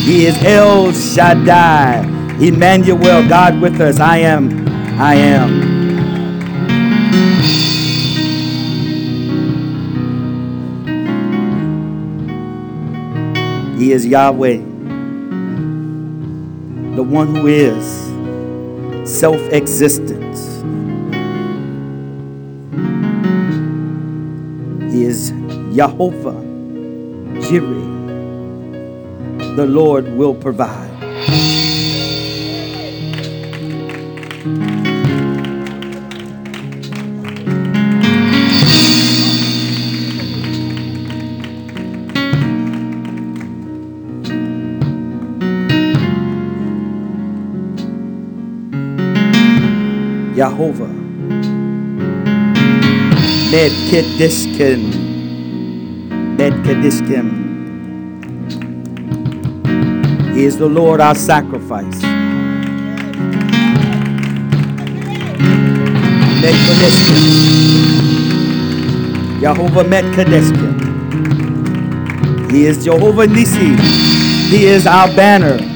[0.05, 2.05] He is El Shaddai,
[2.43, 4.01] Emmanuel, God with us.
[4.01, 4.69] I am,
[5.01, 5.58] I am.
[13.99, 14.59] Is Yahweh,
[16.95, 17.85] the one who is
[19.05, 20.37] self existent.
[24.93, 25.31] He is
[25.75, 26.41] Jehovah
[27.43, 27.89] Jireh.
[29.57, 31.68] The Lord will provide.
[50.49, 50.89] Jehovah.
[53.53, 54.81] Medkedishkin.
[56.39, 57.29] Medkedishkin.
[60.33, 62.01] He is the Lord our sacrifice.
[66.41, 67.25] Medkedishkin.
[69.41, 70.75] Jehovah Medkedishkin.
[72.51, 73.77] He is Jehovah Nissi.
[74.49, 75.68] He is our banner.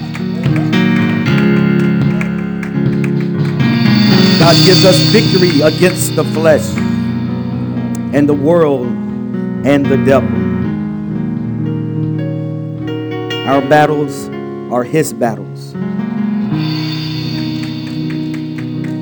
[4.53, 6.76] God gives us victory against the flesh
[8.12, 10.28] and the world and the devil.
[13.48, 14.28] Our battles
[14.70, 15.74] are His battles.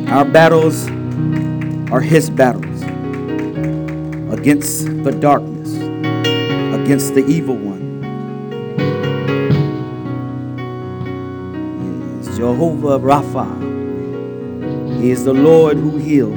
[0.09, 0.89] Our battles
[1.91, 2.83] are His battles
[4.33, 5.75] against the darkness,
[6.81, 8.05] against the evil one.
[12.21, 13.60] Is Jehovah Rapha.
[15.01, 16.37] He is the Lord who heals.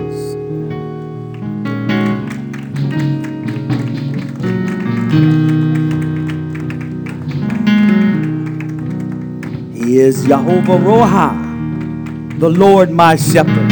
[9.75, 13.69] He is Jehovah Roha, the Lord my shepherd.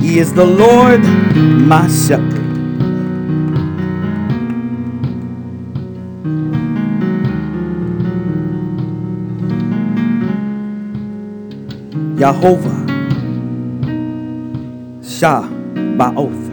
[0.00, 2.42] He is the Lord my shepherd.
[12.18, 12.83] Jehovah
[15.24, 15.48] Shah
[15.96, 16.52] Baoth.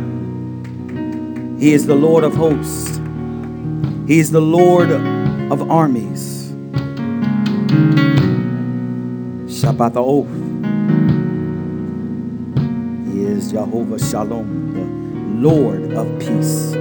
[1.59, 3.01] He is the Lord of hosts.
[4.07, 6.53] He is the Lord of armies.
[9.51, 10.31] Sabaoth.
[13.11, 16.71] He is Jehovah Shalom, the Lord of peace.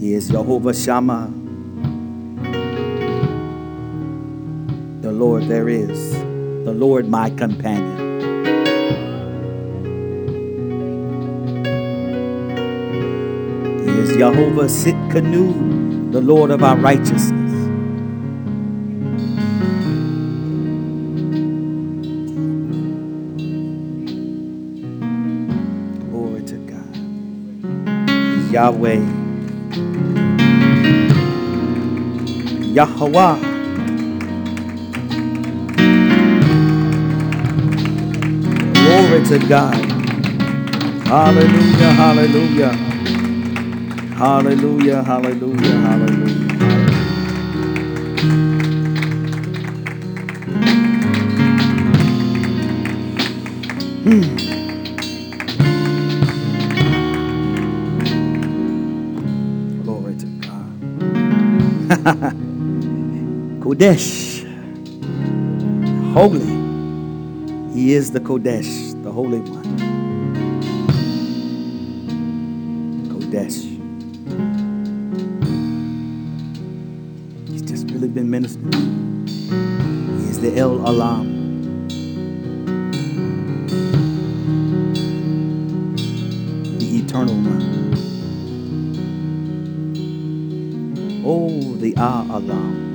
[0.00, 1.30] He is Jehovah Shammah,
[5.02, 6.11] the Lord there is,
[6.72, 7.98] the Lord my companion.
[13.84, 17.52] He is Jehovah Tsidkenu, the Lord of our righteousness.
[26.08, 26.96] Glory to God.
[28.50, 29.02] Yahweh.
[32.72, 33.51] Yahweh.
[39.12, 39.74] Glory to God.
[41.06, 42.72] Hallelujah, hallelujah.
[44.16, 46.48] Hallelujah, hallelujah, hallelujah.
[54.02, 54.24] Hmm.
[59.82, 60.72] Glory to God.
[63.60, 64.42] Kodesh.
[66.14, 66.62] Holy.
[67.74, 69.78] He is the Kodesh, the Holy One.
[73.10, 73.60] Kodesh.
[77.48, 78.72] He's just really been ministering.
[79.26, 81.28] He is the El Olam.
[86.78, 87.92] The Eternal One.
[91.24, 92.91] Oh, the Ah Alam.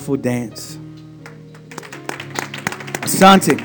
[0.00, 0.78] Beautiful dance.
[3.02, 3.58] Asante.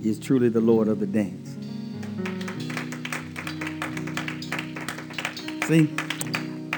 [0.00, 1.50] He is truly the Lord of the dance.
[5.66, 5.90] See,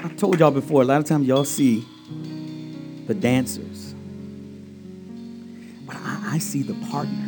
[0.03, 1.85] I told y'all before, a lot of times y'all see
[3.07, 3.68] the dancers, but
[6.39, 7.25] I, see the partner.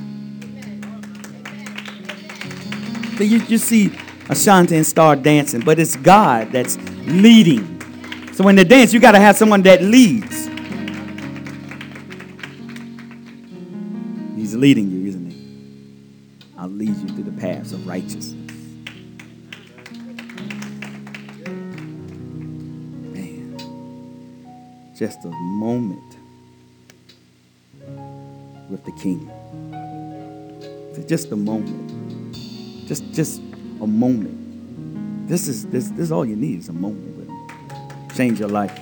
[3.17, 3.91] So you, you see
[4.29, 7.81] Ashanti and Star dancing, but it's God that's leading
[8.31, 10.45] So in the dance, you got to have someone that leads.
[14.37, 16.47] He's leading you, isn't he?
[16.57, 18.33] I'll lead you through the paths of righteousness.
[23.11, 23.57] Man,
[24.95, 26.20] just a moment
[28.83, 29.29] with the King.
[31.07, 32.35] Just a moment.
[32.87, 33.39] Just, just
[33.81, 35.27] a moment.
[35.27, 37.37] This is this, this is all you need is a moment with him.
[38.15, 38.71] Change your life.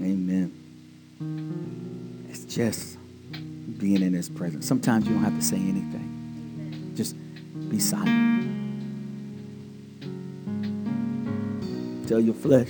[0.00, 0.52] Amen.
[2.30, 2.98] It's just
[3.78, 4.66] being in his presence.
[4.66, 5.91] Sometimes you don't have to say anything.
[12.12, 12.68] Tell your flesh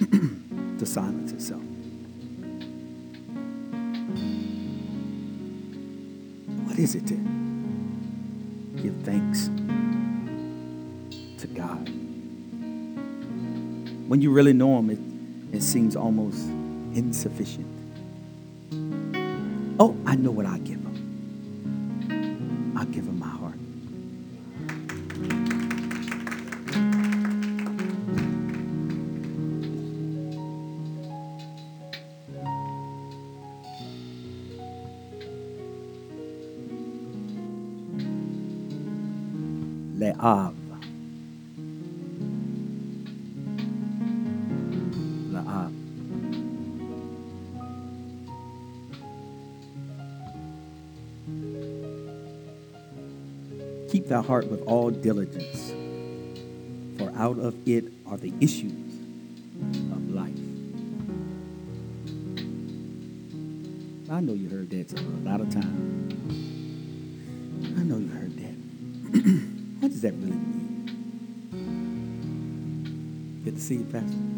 [0.00, 1.62] to silence itself.
[6.66, 7.14] What is it to
[8.82, 9.46] give thanks
[11.38, 11.88] to God?
[14.08, 16.44] When you really know Him, it, it seems almost
[16.92, 17.66] insufficient.
[19.80, 20.77] Oh, I know what I give
[39.98, 40.54] Le'av.
[45.32, 45.72] Le'av.
[53.90, 55.72] Keep thy heart with all diligence,
[56.96, 58.70] for out of it are the issues
[59.90, 60.30] of life.
[64.08, 66.57] I know you heard that a lot of times.
[70.00, 70.84] Does that really mean?
[73.44, 74.37] Good to see you, Pastor.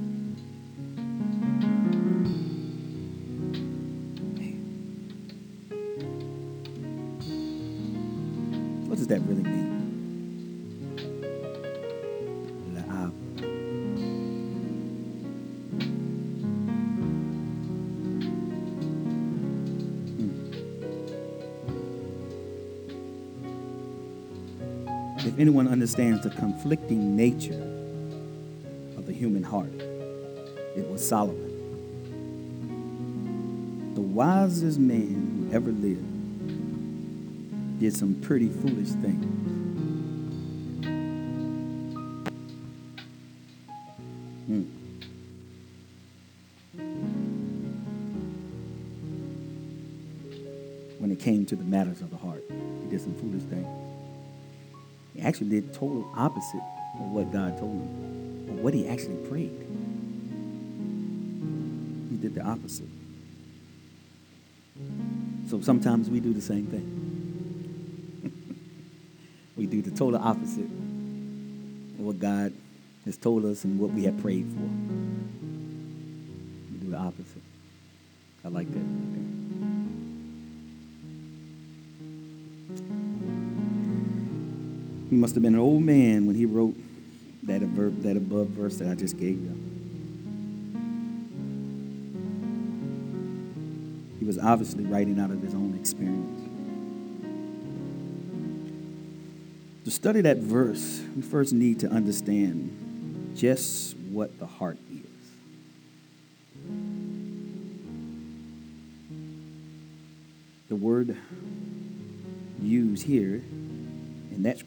[25.91, 27.61] Understands the conflicting nature
[28.97, 29.73] of the human heart,
[30.77, 31.49] it was Solomon.
[33.95, 36.07] The wisest man who ever lived
[37.81, 39.25] did some pretty foolish things.
[44.47, 44.63] Hmm.
[51.01, 53.90] When it came to the matters of the heart, he did some foolish things.
[55.21, 56.63] He actually did total opposite
[56.95, 59.53] of what God told him, or what he actually prayed.
[62.11, 62.89] He did the opposite.
[65.47, 66.87] So sometimes we do the same thing.
[69.57, 72.55] we do the total opposite of what God
[73.05, 75.00] has told us and what we have prayed for.
[85.41, 86.77] Have been an old man when he wrote
[87.45, 87.61] that,
[88.03, 89.57] that above verse that I just gave you.
[94.19, 96.43] He was obviously writing out of his own experience.
[99.87, 104.77] To study that verse, we first need to understand just what the heart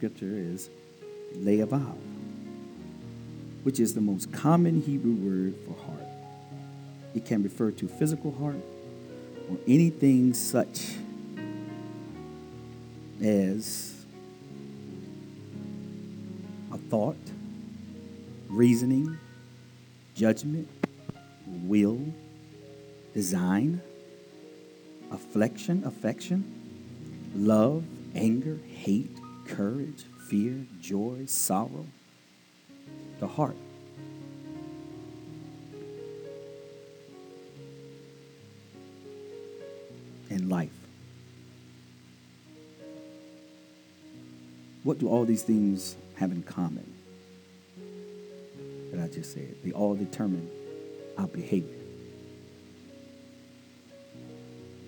[0.03, 0.69] scripture is
[1.37, 1.95] levav,
[3.63, 6.09] which is the most common Hebrew word for heart.
[7.15, 8.57] It can refer to physical heart
[9.49, 10.95] or anything such
[13.23, 14.03] as
[16.73, 17.15] a thought,
[18.49, 19.17] reasoning,
[20.15, 20.67] judgment,
[21.47, 22.01] will,
[23.13, 23.81] design,
[25.13, 26.43] affection, affection,
[27.37, 29.17] love, anger, hate,
[29.47, 31.85] courage, fear, joy, sorrow,
[33.19, 33.55] the heart.
[40.29, 40.71] And life.
[44.83, 46.91] What do all these things have in common
[48.91, 49.55] that I just said?
[49.63, 50.49] They all determine
[51.17, 51.77] our behavior.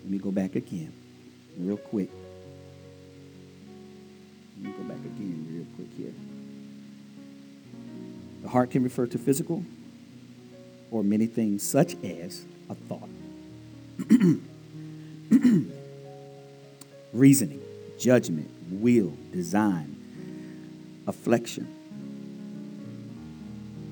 [0.03, 0.93] Let me go back again,
[1.57, 2.09] real quick.
[5.05, 6.13] Again real quick here.
[8.41, 9.63] The heart can refer to physical
[10.91, 13.09] or many things, such as a thought,
[17.13, 17.61] reasoning,
[17.99, 19.95] judgment, will, design,
[21.07, 21.67] affection,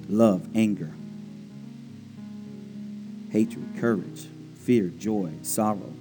[0.09, 0.91] love, anger,
[3.32, 5.93] hatred, courage, fear, joy, sorrow.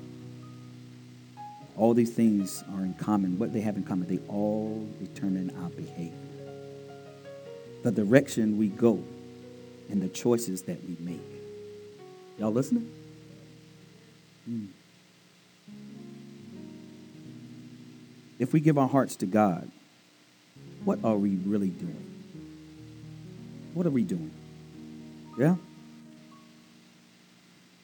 [1.77, 3.39] All these things are in common.
[3.39, 6.13] What they have in common, they all determine our behavior.
[7.83, 9.03] The direction we go
[9.89, 11.21] and the choices that we make.
[12.39, 12.91] Y'all listening?
[14.45, 14.67] Hmm.
[18.39, 19.71] If we give our hearts to God,
[20.85, 22.09] what are we really doing?
[23.75, 24.33] What are we doing?
[25.39, 25.57] Yeah?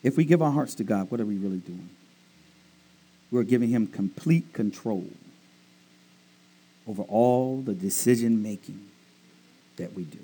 [0.03, 1.91] If we give our hearts to God, what are we really doing?
[3.31, 5.05] We're giving Him complete control
[6.87, 8.89] over all the decision making
[9.77, 10.19] that we do.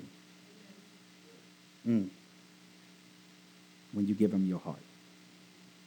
[1.87, 2.09] Mm.
[3.93, 4.79] When you give Him your heart,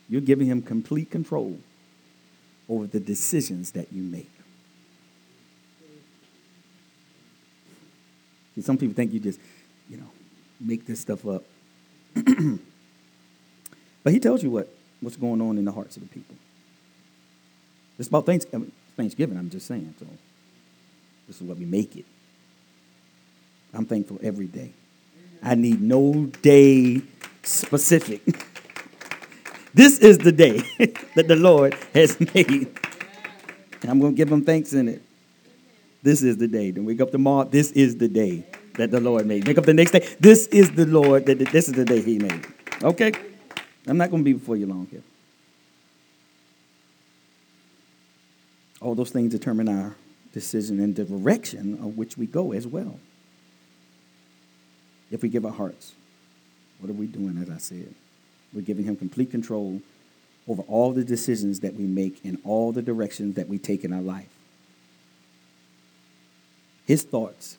[0.08, 1.58] you're giving Him complete control
[2.68, 4.30] over the decisions that you make.
[8.54, 9.40] See, some people think you just,
[9.88, 10.10] you know,
[10.60, 11.44] make this stuff up.
[12.14, 14.68] but he tells you what,
[15.00, 16.36] what's going on in the hearts of the people.
[17.98, 19.94] It's about Thanksgiving, Thanksgiving, I'm just saying.
[19.98, 20.06] So
[21.26, 22.04] this is what we make it.
[23.74, 24.72] I'm thankful every day.
[25.42, 27.02] I need no day
[27.42, 28.22] specific.
[29.74, 30.58] this is the day
[31.14, 32.68] that the Lord has made.
[33.82, 35.02] And I'm going to give him thanks in it.
[36.02, 36.70] This is the day.
[36.70, 37.44] Then wake up tomorrow.
[37.44, 38.44] This is the day
[38.74, 39.46] that the Lord made.
[39.46, 40.08] Wake up the next day.
[40.20, 42.46] This is the Lord that this is the day He made.
[42.82, 43.12] Okay?
[43.86, 45.02] I'm not going to be before you long here.
[48.80, 49.96] All those things determine our
[50.32, 52.98] decision and direction of which we go as well.
[55.10, 55.94] If we give our hearts,
[56.78, 57.94] what are we doing, as I said?
[58.52, 59.80] We're giving Him complete control
[60.46, 63.92] over all the decisions that we make and all the directions that we take in
[63.92, 64.28] our life.
[66.86, 67.58] His thoughts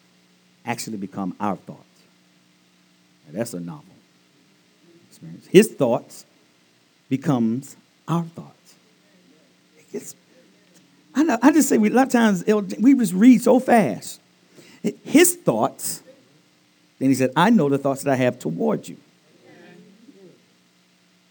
[0.65, 1.83] actually become our thoughts.
[3.27, 3.83] Now, that's a novel
[5.07, 5.47] experience.
[5.47, 6.25] His thoughts
[7.09, 7.75] becomes
[8.07, 8.75] our thoughts.
[9.91, 10.15] Gets,
[11.15, 12.43] I, know, I just say we, a lot of times
[12.79, 14.19] we just read so fast.
[15.03, 16.01] His thoughts,
[16.99, 18.97] then he said, I know the thoughts that I have towards you.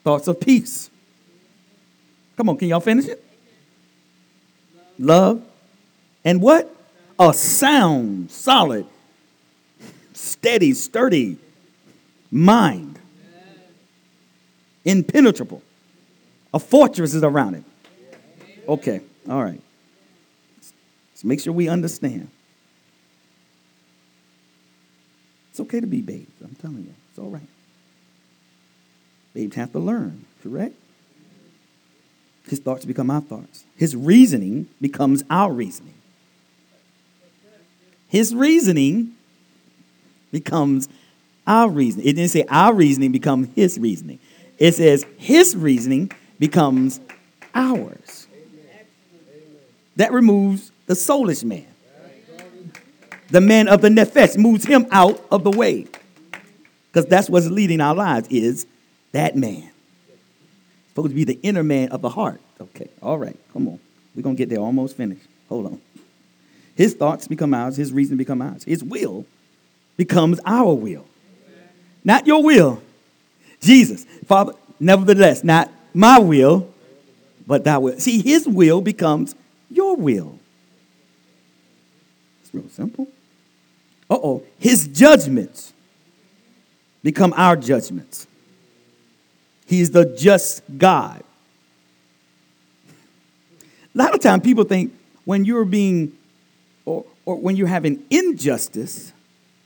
[0.05, 0.91] Thoughts of peace.
[2.37, 3.25] Come on, can y'all finish it?
[4.99, 5.43] Love
[6.25, 6.75] and what?
[7.19, 8.87] a sound, solid,
[10.13, 11.37] steady, sturdy
[12.31, 12.99] mind.
[14.85, 15.63] Impenetrable.
[16.55, 17.65] A fortress is around it.
[18.69, 19.61] Okay, all right.
[21.19, 22.31] Let's make sure we understand.
[25.51, 26.95] It's okay to be babes, I'm telling you.
[27.11, 27.49] It's all right.
[29.35, 30.77] Babes have to learn, correct?
[32.47, 33.65] His thoughts become our thoughts.
[33.75, 35.95] His reasoning becomes our reasoning.
[38.07, 39.15] His reasoning
[40.31, 40.89] becomes
[41.49, 42.07] our reasoning.
[42.07, 44.21] It didn't say our reasoning becomes his reasoning.
[44.57, 47.01] It says his reasoning becomes
[47.57, 48.29] ours.
[49.97, 51.67] That removes the soulish man.
[53.31, 55.87] The man of the nephesh moves him out of the way.
[56.91, 58.67] Because that's what's leading our lives is
[59.13, 59.71] that man.
[60.89, 62.41] supposed to be the inner man of the heart.
[62.61, 63.79] Okay, all right, come on.
[64.17, 65.27] We're going to get there almost finished.
[65.49, 65.81] Hold on.
[66.75, 68.65] His thoughts become ours, his reason become ours.
[68.65, 69.27] His will
[69.97, 71.07] becomes our will.
[72.03, 72.83] Not your will.
[73.61, 76.73] Jesus, Father, nevertheless, not my will,
[77.47, 77.99] but thy will.
[78.01, 79.35] See, his will becomes
[79.71, 80.38] your will.
[82.49, 83.09] It's real simple.
[84.09, 84.43] Uh oh.
[84.59, 85.75] His judgments
[87.03, 88.27] become our judgments.
[89.67, 91.23] He's the just God.
[93.95, 94.95] A lot of times people think
[95.27, 96.17] when you're being
[96.87, 99.13] or, or when you're having injustice,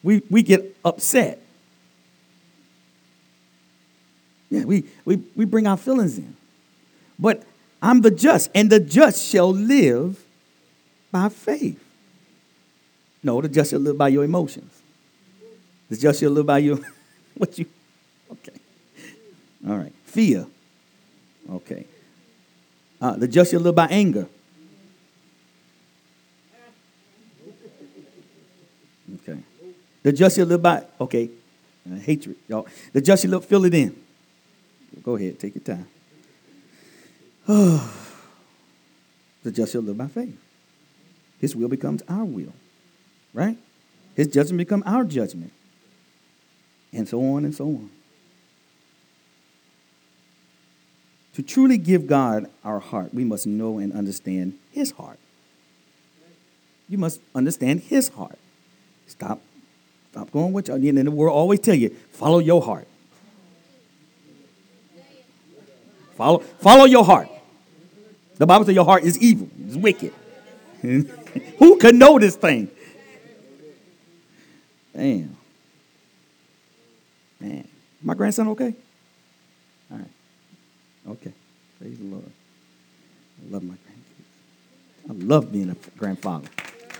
[0.02, 1.40] we, we get upset.
[4.50, 6.36] Yeah, we, we, we bring our feelings in.
[7.16, 7.44] But
[7.80, 10.24] I'm the just, and the just shall live
[11.12, 11.81] by faith.
[13.22, 14.82] No, the just shall live by your emotions.
[15.88, 16.78] The just shall live by your
[17.36, 17.66] what you
[18.30, 18.58] okay.
[19.68, 19.92] All right.
[20.04, 20.46] Fear.
[21.50, 21.86] Okay.
[23.00, 24.28] Uh, the just shall live by anger.
[29.16, 29.40] Okay.
[30.02, 31.30] The just shall live by, okay,
[31.90, 32.66] uh, hatred, y'all.
[32.92, 33.94] The just shall live, fill it in.
[35.02, 35.88] Go ahead, take your time.
[39.42, 40.38] the just shall live by faith.
[41.40, 42.52] his will becomes our will,
[43.32, 43.56] right?
[44.14, 45.52] His judgment become our judgment,
[46.92, 47.90] and so on and so on.
[51.34, 55.18] To truly give God our heart, we must know and understand his heart.
[56.88, 58.38] You must understand his heart.
[59.06, 59.40] Stop,
[60.10, 60.74] stop going with you.
[60.74, 62.86] And the world always tell you, follow your heart.
[66.16, 67.28] Follow, follow your heart.
[68.36, 70.12] The Bible says your heart is evil, it's wicked.
[70.82, 72.70] Who could know this thing?
[74.94, 75.36] Damn.
[77.40, 77.68] Man.
[78.02, 78.74] My grandson okay?
[79.90, 80.06] All right.
[81.08, 81.32] Okay.
[81.80, 82.24] Praise the Lord.
[82.24, 85.10] I love my grandkids.
[85.10, 86.48] I love being a grandfather.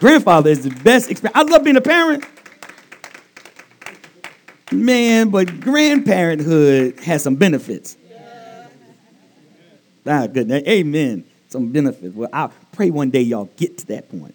[0.00, 1.36] Grandfather is the best experience.
[1.36, 2.24] I love being a parent.
[4.72, 7.96] Man, but grandparenthood has some benefits.
[10.06, 10.50] Ah, good.
[10.50, 11.24] Amen.
[11.48, 12.14] Some benefits.
[12.14, 14.34] Well, I pray one day y'all get to that point.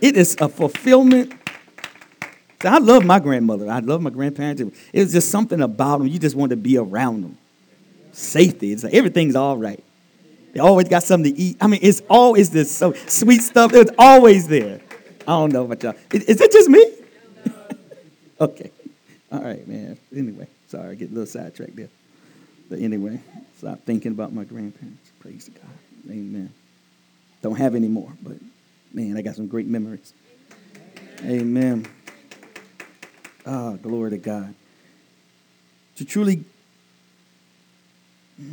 [0.00, 1.32] It is a fulfillment.
[2.64, 3.70] I love my grandmother.
[3.70, 4.60] I love my grandparents.
[4.60, 6.08] It was just something about them.
[6.08, 7.38] You just want to be around them.
[8.12, 8.72] Safety.
[8.72, 9.82] It's like everything's all right.
[10.52, 11.56] They always got something to eat.
[11.60, 13.72] I mean, it's always this so sweet stuff.
[13.74, 14.80] It's always there.
[15.20, 15.94] I don't know about y'all.
[16.12, 16.94] Is, is it just me?
[18.40, 18.70] okay.
[19.30, 19.98] All right, man.
[20.16, 21.90] Anyway, sorry, I get a little sidetracked there.
[22.68, 23.20] But anyway,
[23.58, 25.10] stop thinking about my grandparents.
[25.20, 26.10] Praise God.
[26.10, 26.52] Amen.
[27.42, 28.38] Don't have any more, but
[28.92, 30.12] man, I got some great memories.
[31.22, 31.86] Amen.
[33.50, 34.54] Ah, glory to God.
[35.96, 36.44] To truly,
[38.38, 38.44] we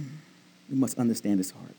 [0.70, 1.76] must understand his heart.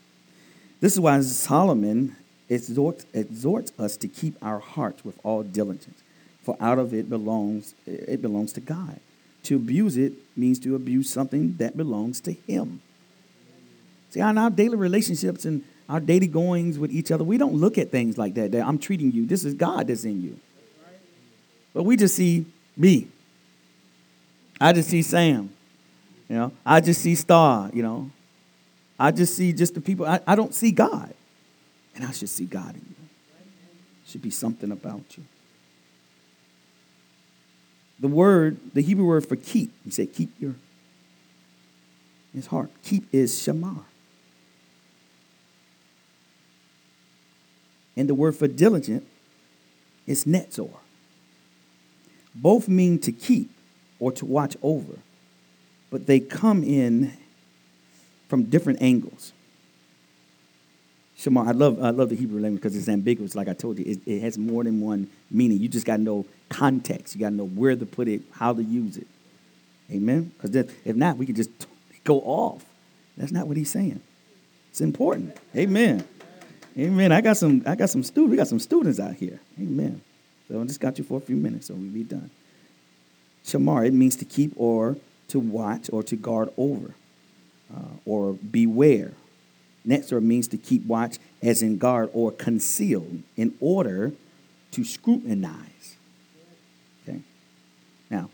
[0.81, 2.15] This is why Solomon
[2.47, 6.03] exhorts, exhorts us to keep our hearts with all diligence,
[6.43, 8.99] for out of it belongs it belongs to God.
[9.43, 12.81] To abuse it means to abuse something that belongs to Him.
[14.11, 17.79] See, in our daily relationships and our daily goings with each other, we don't look
[17.79, 18.51] at things like that.
[18.51, 19.25] That I'm treating you.
[19.25, 20.39] This is God that's in you.
[21.73, 22.45] But we just see
[22.77, 23.07] me.
[24.59, 25.53] I just see Sam.
[26.29, 27.69] You know, I just see Star.
[27.73, 28.11] You know,
[28.99, 30.05] I just see just the people.
[30.05, 31.13] I, I don't see God.
[31.95, 32.95] And I should see God in you.
[34.05, 35.23] Should be something about you.
[37.99, 40.55] The word, the Hebrew word for keep, he said, keep your
[42.33, 42.69] his heart.
[42.83, 43.83] Keep is shamar.
[47.95, 49.07] And the word for diligent
[50.05, 50.69] is netzor.
[52.41, 53.49] Both mean to keep
[53.99, 54.99] or to watch over,
[55.89, 57.13] but they come in
[58.29, 59.33] from different angles.
[61.17, 63.33] Shamar, I love, I love the Hebrew language because it's ambiguous.
[63.33, 65.59] Like I told you, it, it has more than one meaning.
[65.59, 67.15] You just got to know context.
[67.15, 69.07] You got to know where to put it, how to use it.
[69.91, 70.31] Amen?
[70.39, 71.49] Because if not, we could just
[72.03, 72.63] go off.
[73.17, 73.99] That's not what he's saying.
[74.69, 75.35] It's important.
[75.55, 76.07] Amen.
[76.77, 77.11] Amen.
[77.11, 77.63] I got some.
[77.65, 78.29] I got some students.
[78.29, 79.39] We got some students out here.
[79.59, 80.01] Amen.
[80.47, 82.29] So I just got you for a few minutes, so we'll be done.
[83.45, 84.97] Shamar, it means to keep or
[85.29, 86.93] to watch or to guard over
[87.75, 89.11] uh, or beware.
[89.85, 94.11] Netzor means to keep watch as in guard or conceal in order
[94.71, 95.95] to scrutinize.
[97.03, 97.21] Okay?
[98.09, 98.29] Now,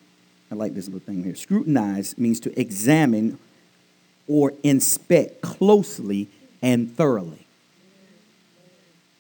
[0.51, 1.36] I like this little thing here.
[1.36, 3.38] Scrutinize means to examine
[4.28, 6.30] or inspect closely
[6.61, 7.45] and thoroughly.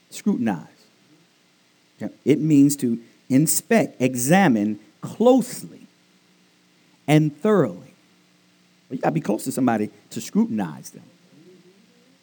[0.09, 0.72] Scrutinize.
[2.25, 2.99] It means to
[3.29, 5.87] inspect, examine closely
[7.07, 7.93] and thoroughly.
[8.89, 11.03] You got to be close to somebody to scrutinize them.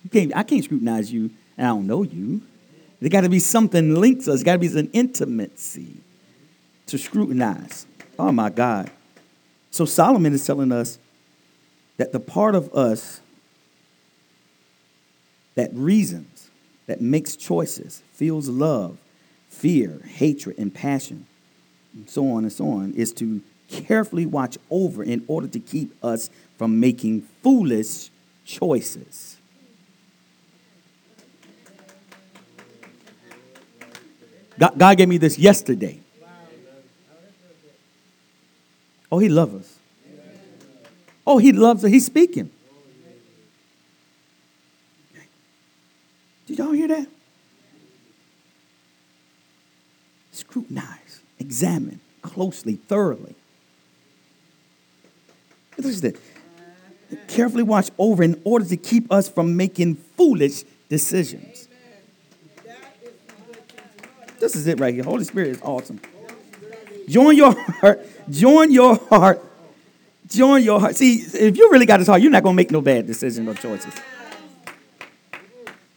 [0.05, 2.43] You can't, I can't scrutinize you and I don't know you.
[3.01, 4.43] There got to be something links us.
[4.43, 5.97] Got to be an intimacy
[6.87, 7.87] to scrutinize.
[8.18, 8.91] Oh my God.
[9.70, 10.99] So Solomon is telling us
[11.97, 13.20] that the part of us
[15.55, 16.51] that reasons,
[16.87, 18.97] that makes choices, feels love,
[19.51, 21.26] fear, hatred, and passion,
[21.92, 25.92] and so on and so on, is to carefully watch over in order to keep
[26.03, 28.11] us from making foolish
[28.44, 29.36] choices.
[34.59, 36.01] God, gave me this yesterday.
[39.12, 39.78] Oh, he loves us.
[41.26, 41.90] Oh, he loves us.
[41.90, 42.51] He's speaking.
[46.46, 47.07] Did y'all hear that?
[50.41, 53.34] Scrutinize, examine closely, thoroughly.
[55.76, 56.16] Listen
[57.26, 61.68] Carefully watch over in order to keep us from making foolish decisions.
[64.38, 65.03] This is it right here.
[65.03, 66.01] Holy Spirit is awesome.
[67.09, 68.07] Join your heart.
[68.30, 69.45] Join your heart.
[70.28, 70.97] Join your heart.
[70.97, 73.49] See, if you really got his heart, you're not going to make no bad decisions
[73.49, 73.93] or choices.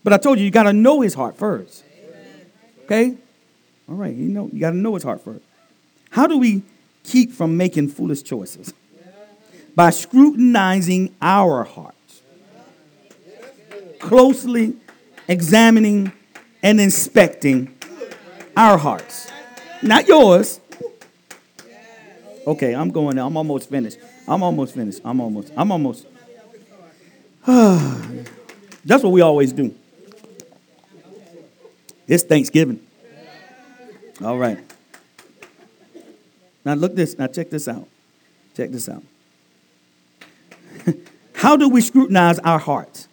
[0.04, 1.84] But I told you, you got to know his heart first.
[2.86, 3.16] Okay?
[3.90, 5.44] All right, you know, you got to know his heart first.
[6.10, 6.64] How do we
[7.04, 8.74] keep from making foolish choices?
[9.76, 12.22] By scrutinizing our hearts,
[14.00, 14.76] closely
[15.28, 16.12] examining
[16.62, 17.76] and inspecting
[18.56, 19.32] our hearts.
[19.82, 20.60] Not yours.
[22.46, 23.18] Okay, I'm going.
[23.18, 23.98] I'm almost finished.
[24.28, 25.02] I'm almost finished.
[25.04, 25.52] I'm almost.
[25.58, 26.06] I'm almost.
[27.46, 29.74] That's what we always do.
[32.08, 32.80] It's Thanksgiving.
[34.24, 34.59] All right.
[36.63, 37.17] Now look this.
[37.17, 37.88] Now check this out.
[38.55, 39.03] Check this out.
[41.34, 43.07] how do we scrutinize our hearts?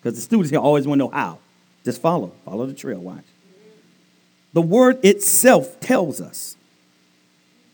[0.00, 1.38] Because the students here always want to know how.
[1.84, 2.32] Just follow.
[2.44, 2.98] Follow the trail.
[2.98, 3.24] Watch.
[4.52, 6.56] The word itself tells us.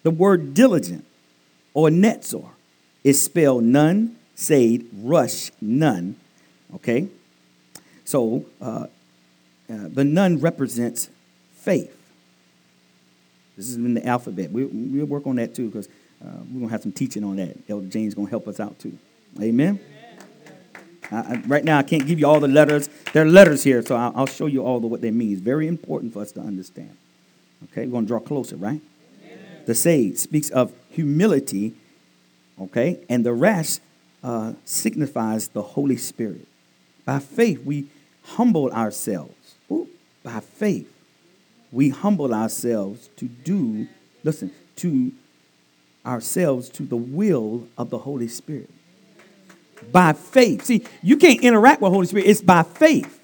[0.02, 1.04] The word diligent
[1.74, 2.50] or netzor
[3.02, 6.16] is spelled nun, said, resh, none.
[6.76, 7.08] Okay?
[8.04, 8.86] So uh,
[9.70, 11.10] uh, the nun represents
[11.54, 11.97] faith.
[13.58, 14.52] This is in the alphabet.
[14.52, 15.88] We, we'll work on that too because
[16.22, 17.56] uh, we're going to have some teaching on that.
[17.68, 18.96] Elder James going to help us out too.
[19.42, 19.80] Amen?
[21.10, 22.88] I, I, right now, I can't give you all the letters.
[23.12, 25.32] There are letters here, so I'll, I'll show you all the what they mean.
[25.32, 26.96] It's very important for us to understand.
[27.64, 28.80] Okay, we're going to draw closer, right?
[29.24, 29.62] Amen.
[29.66, 31.74] The sage speaks of humility,
[32.60, 33.80] okay, and the rest
[34.22, 36.46] uh, signifies the Holy Spirit.
[37.04, 37.88] By faith, we
[38.22, 39.56] humble ourselves.
[39.68, 39.88] Ooh,
[40.22, 40.92] by faith,
[41.70, 43.88] we humble ourselves to do,
[44.24, 45.12] listen, to
[46.04, 48.70] ourselves to the will of the Holy Spirit
[49.92, 50.64] by faith.
[50.64, 53.14] See, you can't interact with Holy Spirit, it's by faith.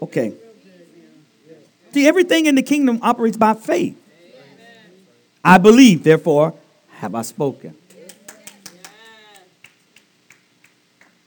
[0.00, 0.34] Okay.
[1.92, 3.98] See, everything in the kingdom operates by faith.
[5.44, 6.54] I believe, therefore,
[6.96, 7.76] have I spoken.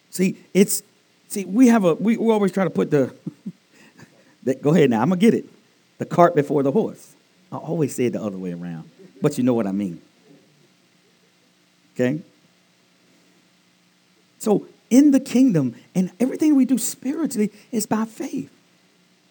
[0.09, 0.81] See, it's
[1.27, 3.13] see, we have a we, we always try to put the
[4.61, 5.45] go ahead now, I'm gonna get it.
[5.97, 7.15] The cart before the horse.
[7.51, 8.89] I always say it the other way around,
[9.21, 10.01] but you know what I mean.
[11.93, 12.21] Okay?
[14.39, 18.51] So, in the kingdom and everything we do spiritually is by faith.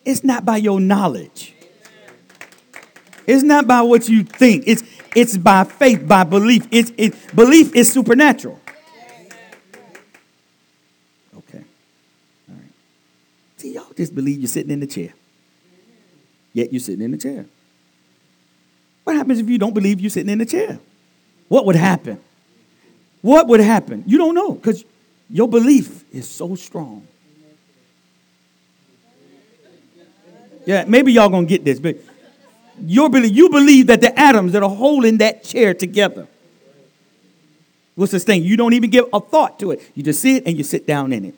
[0.04, 1.54] It's not by your knowledge.
[3.26, 4.64] It's not by what you think.
[4.66, 4.82] It's
[5.14, 6.66] it's by faith, by belief.
[6.70, 8.60] It's it belief is supernatural.
[11.36, 11.64] Okay.
[12.50, 12.72] All right.
[13.56, 15.14] See, y'all just believe you're sitting in the chair.
[16.54, 17.44] Yet you're sitting in the chair.
[19.02, 20.78] What happens if you don't believe you're sitting in the chair?
[21.48, 22.18] What would happen?
[23.20, 24.04] What would happen?
[24.06, 24.84] You don't know because
[25.28, 27.06] your belief is so strong.
[30.64, 31.96] Yeah, maybe y'all gonna get this, but
[32.80, 36.26] your belief, you believe that the atoms that are holding that chair together.
[37.96, 38.42] This thing?
[38.42, 39.82] You don't even give a thought to it.
[39.94, 41.34] You just see it and you sit down in it.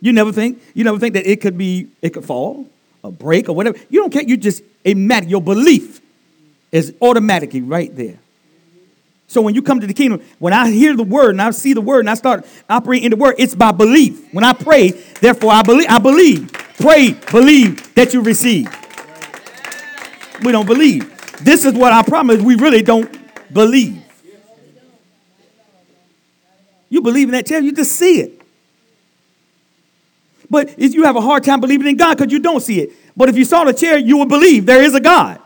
[0.00, 2.66] You never think, you never think that it could be, it could fall,
[3.02, 3.78] or break, or whatever.
[3.88, 4.22] You don't care.
[4.22, 5.30] You just automatic.
[5.30, 6.00] Your belief
[6.72, 8.18] is automatically right there.
[9.26, 11.72] So when you come to the kingdom, when I hear the word and I see
[11.72, 14.32] the word and I start operating in the word, it's by belief.
[14.32, 16.52] When I pray, therefore I believe, I believe.
[16.78, 18.68] Pray, believe that you receive.
[20.42, 21.10] We don't believe.
[21.38, 22.42] This is what I promise.
[22.42, 23.10] We really don't
[23.52, 24.02] believe.
[26.90, 28.40] You believe in that chair, you just see it.
[30.54, 32.92] But you have a hard time believing in God because you don't see it.
[33.16, 35.40] But if you saw the chair, you would believe there is a God.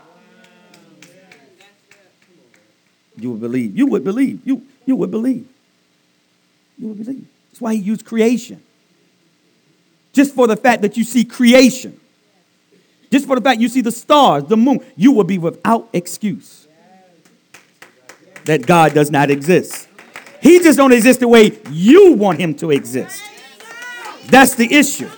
[3.16, 3.74] you would believe.
[3.74, 4.46] You would believe.
[4.46, 5.48] You, you would believe.
[6.78, 7.26] You would believe.
[7.48, 8.62] That's why he used creation.
[10.12, 11.98] Just for the fact that you see creation.
[13.10, 16.68] Just for the fact you see the stars, the moon, you will be without excuse
[18.44, 19.88] that God does not exist.
[20.42, 23.22] He just don't exist the way you want him to exist.
[24.28, 25.08] That's the issue.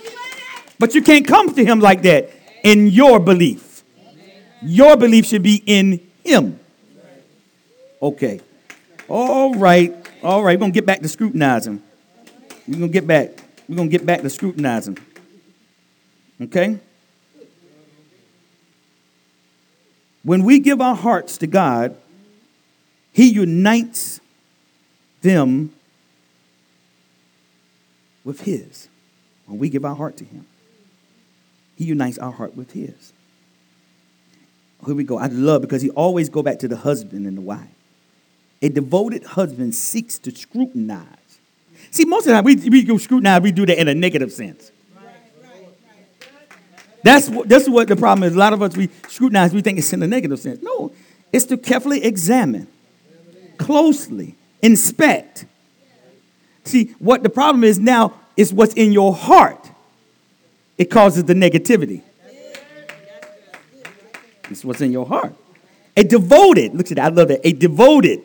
[0.79, 2.31] But you can't come to him like that
[2.63, 3.83] in your belief.
[4.63, 6.59] Your belief should be in him.
[8.01, 8.39] Okay.
[9.07, 9.93] All right.
[10.23, 10.57] All right.
[10.57, 11.83] We're going to get back to scrutinizing.
[12.67, 13.31] We're going to get back.
[13.67, 14.97] We're going to get back to scrutinizing.
[16.41, 16.79] Okay?
[20.23, 21.97] When we give our hearts to God,
[23.11, 24.19] He unites
[25.21, 25.73] them
[28.23, 28.87] with His.
[29.51, 30.45] When we give our heart to Him,
[31.75, 33.11] He unites our heart with His.
[34.85, 35.17] Here we go.
[35.17, 37.67] I love because He always go back to the husband and the wife.
[38.61, 41.05] A devoted husband seeks to scrutinize.
[41.89, 44.31] See, most of the time we, we go scrutinize, we do that in a negative
[44.31, 44.71] sense.
[47.03, 48.35] That's what, that's what the problem is.
[48.35, 50.61] A lot of us, we scrutinize, we think it's in a negative sense.
[50.61, 50.93] No,
[51.33, 52.67] it's to carefully examine,
[53.57, 55.45] closely inspect.
[56.63, 59.69] See, what the problem is now is what's in your heart.
[60.77, 62.01] It causes the negativity.
[64.49, 65.33] It's what's in your heart.
[65.95, 67.41] A devoted, look at that, I love that.
[67.43, 68.23] A devoted.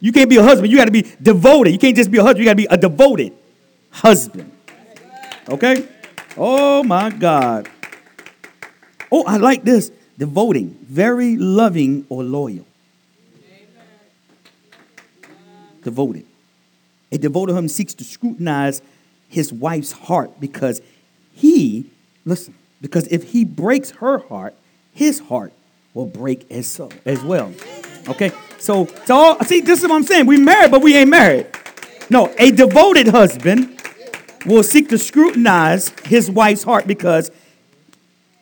[0.00, 1.72] You can't be a husband, you got to be devoted.
[1.72, 3.32] You can't just be a husband, you got to be a devoted
[3.90, 4.50] husband.
[5.48, 5.86] Okay?
[6.36, 7.68] Oh my God.
[9.12, 9.92] Oh, I like this.
[10.18, 12.66] Devoting, very loving or loyal.
[15.82, 16.24] Devoted.
[17.12, 18.82] A devoted husband seeks to scrutinize
[19.28, 20.80] his wife's heart because
[21.32, 21.90] he,
[22.24, 24.54] listen, because if he breaks her heart,
[24.92, 25.52] his heart
[25.94, 27.52] will break as so as well.
[28.08, 28.32] Okay?
[28.58, 30.26] So, so see, this is what I'm saying.
[30.26, 31.46] We married, but we ain't married.
[32.08, 33.80] No, a devoted husband
[34.46, 37.30] will seek to scrutinize his wife's heart because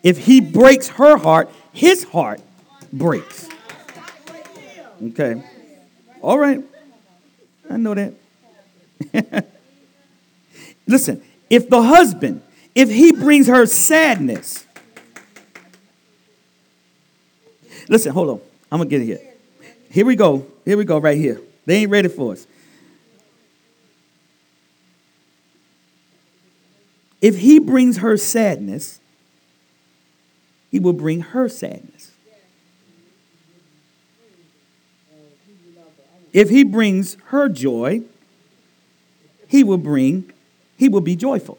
[0.03, 2.41] if he breaks her heart, his heart
[2.93, 3.49] breaks.
[5.03, 5.43] Okay.
[6.21, 6.63] All right.
[7.71, 9.47] I know that.
[10.87, 12.43] Listen, if the husband,
[12.75, 14.67] if he brings her sadness,
[17.89, 18.41] listen, hold on.
[18.71, 19.21] I'm to get it here.
[19.91, 20.47] Here we go.
[20.65, 21.41] Here we go, right here.
[21.67, 22.47] They ain't ready for us.
[27.21, 29.01] If he brings her sadness,
[30.71, 32.11] he will bring her sadness.
[36.35, 38.03] If he brings her joy,
[39.47, 40.33] he will bring,
[40.77, 41.59] he will be joyful.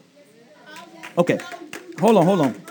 [1.18, 1.38] Okay,
[1.98, 2.66] hold on, hold on.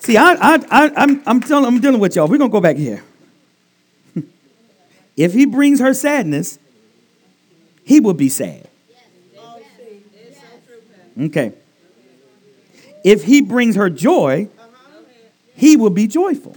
[0.00, 2.26] See, I, I, I, I'm, I'm, telling, I'm dealing with y'all.
[2.26, 3.04] We're going to go back here.
[5.16, 6.58] if he brings her sadness,
[7.84, 8.68] he will be sad.
[11.20, 11.52] Okay.
[13.04, 14.48] If he brings her joy,
[15.54, 16.56] he will be joyful.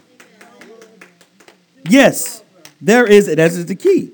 [1.88, 2.44] Yes,
[2.82, 4.12] there is, that is the key.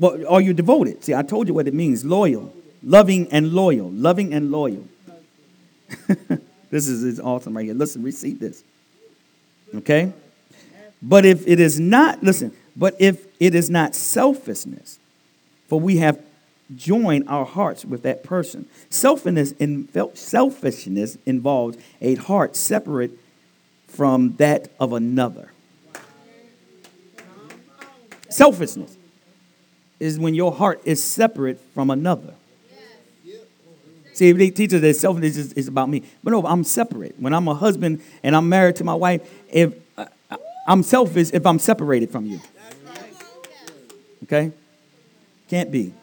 [0.00, 1.04] But are you devoted?
[1.04, 2.52] See, I told you what it means loyal,
[2.82, 4.86] loving and loyal, loving and loyal.
[6.70, 7.74] this is, awesome right here.
[7.74, 8.62] Listen, receive this.
[9.74, 10.12] Okay?
[11.00, 14.98] But if it is not, listen, but if it is not selfishness,
[15.68, 16.20] for we have
[16.74, 18.68] joined our hearts with that person.
[18.90, 23.12] Selfishness, in, selfishness involves a heart separate
[23.86, 25.50] from that of another.
[28.28, 28.96] Selfishness
[29.98, 32.34] is when your heart is separate from another.
[34.18, 36.02] See, they teach us that selfishness is, is, about me.
[36.24, 37.14] But no, I'm separate.
[37.20, 40.06] When I'm a husband and I'm married to my wife, if uh,
[40.66, 42.40] I'm selfish if I'm separated from you.
[44.24, 44.50] Okay?
[45.48, 45.94] Can't be.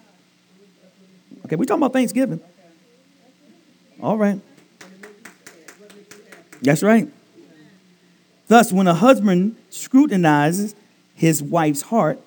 [1.44, 2.40] Okay, we're talking about Thanksgiving.
[4.02, 4.40] All right.
[6.62, 7.10] That's right.
[8.48, 10.74] Thus, when a husband scrutinizes
[11.16, 12.22] his wife's heart,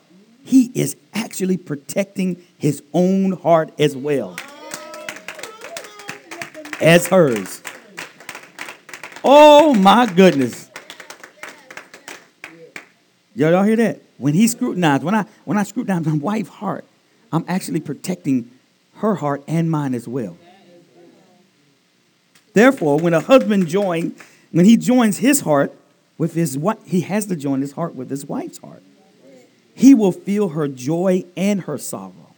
[0.44, 4.36] he is actually protecting his own heart as well
[6.80, 7.62] as hers.
[9.24, 10.70] Oh my goodness.
[13.34, 14.00] Y'all hear that?
[14.16, 16.84] When he scrutinized, when I when I scrutinize my wife's heart,
[17.32, 18.50] I'm actually protecting
[18.96, 20.36] her heart and mine as well.
[22.52, 24.20] Therefore, when a husband joins,
[24.50, 25.72] when he joins his heart
[26.16, 28.82] with his wife, he has to join his heart with his wife's heart.
[29.74, 32.34] He will feel her joy and her sorrow.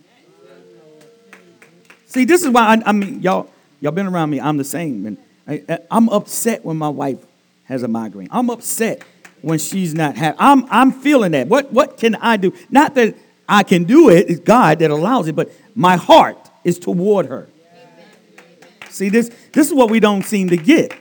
[2.04, 3.50] See, this is why I, I mean, y'all,
[3.80, 4.40] Y'all been around me.
[4.40, 5.06] I'm the same.
[5.06, 7.18] And I, am upset when my wife
[7.64, 8.28] has a migraine.
[8.30, 9.02] I'm upset
[9.42, 10.36] when she's not happy.
[10.38, 11.48] I'm, I'm feeling that.
[11.48, 12.52] What, what can I do?
[12.70, 13.14] Not that
[13.48, 17.48] I can do it, it's God that allows it, but my heart is toward her.
[18.90, 20.92] See, this, this is what we don't seem to get.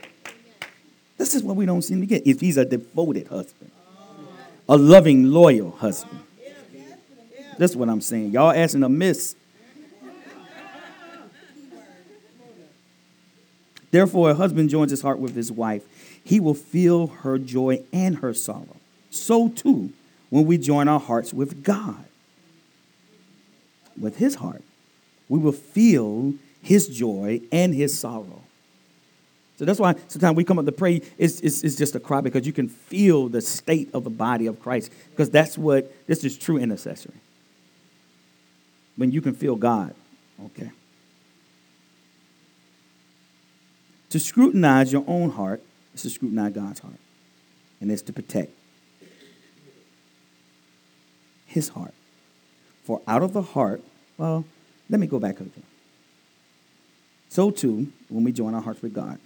[1.18, 2.26] This is what we don't seem to get.
[2.26, 3.72] If he's a devoted husband,
[4.68, 6.22] a loving, loyal husband.
[7.58, 8.32] That's what I'm saying.
[8.32, 8.90] Y'all asking a
[13.92, 15.84] Therefore, a husband joins his heart with his wife.
[16.24, 18.78] He will feel her joy and her sorrow.
[19.10, 19.92] So too,
[20.30, 22.06] when we join our hearts with God,
[24.00, 24.64] with his heart,
[25.28, 28.44] we will feel his joy and his sorrow.
[29.58, 32.22] So that's why sometimes we come up to pray, it's, it's, it's, just a cry
[32.22, 36.24] because you can feel the state of the body of Christ because that's what, this
[36.24, 37.20] is true intercessory.
[38.96, 39.94] When you can feel God,
[40.46, 40.72] okay.
[44.10, 45.62] To scrutinize your own heart
[45.94, 47.00] is to scrutinize God's heart,
[47.80, 48.52] and it's to protect
[51.46, 51.94] his heart.
[52.84, 53.82] For out of the heart,
[54.18, 54.46] well,
[54.90, 55.64] let me go back again.
[57.30, 59.20] So too, when we join our hearts with God,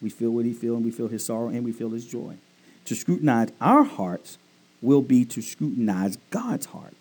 [0.00, 2.36] we feel what he feels, and we feel his sorrow, and we feel his joy.
[2.86, 4.38] To scrutinize our hearts
[4.80, 6.94] will be to scrutinize God's heart.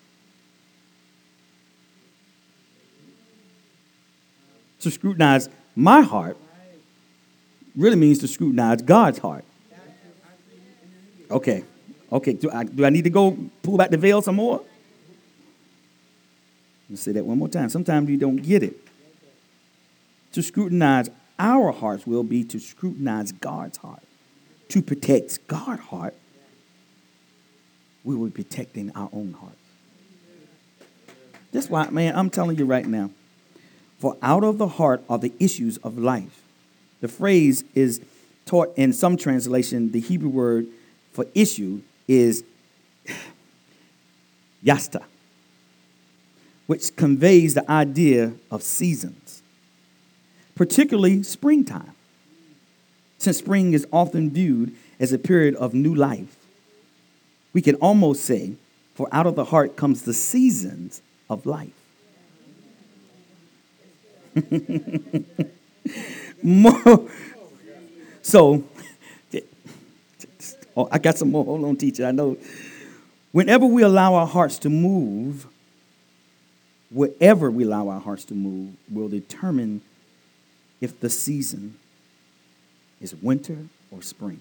[4.80, 6.38] To scrutinize my heart
[7.76, 9.44] really means to scrutinize God's heart.
[11.30, 11.64] Okay.
[12.12, 12.34] Okay.
[12.34, 14.58] Do I, do I need to go pull back the veil some more?
[14.58, 14.66] Let
[16.90, 17.70] me say that one more time.
[17.70, 18.78] Sometimes you don't get it.
[20.34, 21.10] To scrutinize
[21.40, 24.04] our hearts will be to scrutinize God's heart.
[24.70, 26.16] To protect God's heart,
[28.04, 29.56] we will be protecting our own hearts.
[31.52, 33.12] That's why, man, I'm telling you right now.
[34.00, 36.45] For out of the heart are the issues of life.
[37.06, 38.02] The phrase is
[38.48, 40.66] taught in some translation, the Hebrew word
[41.12, 42.44] for issue is
[44.66, 45.04] yasta,
[46.66, 49.44] which conveys the idea of seasons,
[50.56, 51.94] particularly springtime,
[53.20, 56.36] since spring is often viewed as a period of new life.
[57.54, 58.54] We can almost say,
[58.96, 61.70] for out of the heart comes the seasons of life.
[66.44, 67.10] More,
[68.22, 68.64] so,
[70.76, 71.46] oh, I got some more.
[71.46, 72.06] Hold on, teacher.
[72.06, 72.38] I know.
[73.32, 75.48] Whenever we allow our hearts to move,
[76.90, 79.82] wherever we allow our hearts to move, will determine
[80.82, 81.78] if the season
[83.02, 83.58] is winter
[83.92, 84.40] or spring.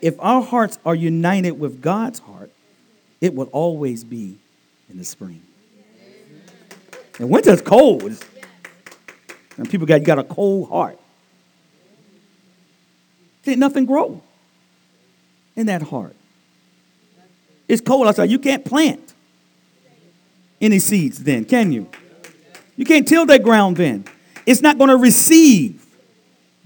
[0.00, 2.50] If our hearts are united with God's heart,
[3.20, 4.38] it will always be
[4.90, 5.42] in the spring.
[7.18, 8.24] And winter's cold.
[9.56, 10.98] And people got, got a cold heart.
[13.44, 14.22] Can't nothing grow
[15.54, 16.16] in that heart.
[17.68, 18.30] It's cold outside.
[18.30, 19.14] You can't plant
[20.60, 21.88] any seeds then, can you?
[22.76, 24.04] You can't till that ground then.
[24.46, 25.84] It's not going to receive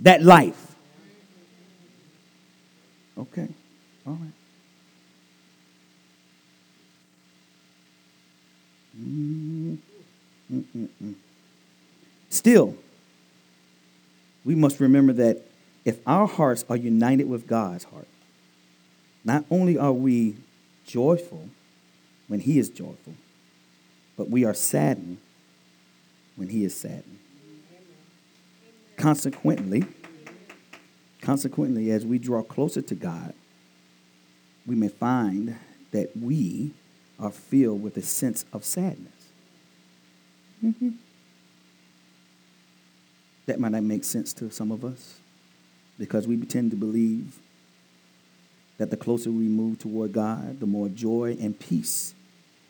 [0.01, 0.75] that life.
[3.19, 3.49] Okay.
[4.07, 4.33] All right.
[12.39, 12.77] Still,
[14.45, 15.43] we must remember that
[15.85, 18.07] if our hearts are united with God's heart,
[19.25, 20.37] not only are we
[20.87, 21.49] joyful
[22.29, 23.15] when He is joyful,
[24.17, 25.19] but we are saddened
[26.37, 27.19] when He is saddened.
[28.97, 29.85] Consequently,
[31.21, 33.35] consequently, as we draw closer to God,
[34.65, 35.57] we may find
[35.91, 36.71] that we
[37.19, 39.27] are filled with a sense of sadness.
[40.65, 40.91] Mm-hmm.
[43.49, 45.21] That might not make sense to some of us
[45.99, 47.39] because we tend to believe
[48.77, 52.13] that the closer we move toward God, the more joy and peace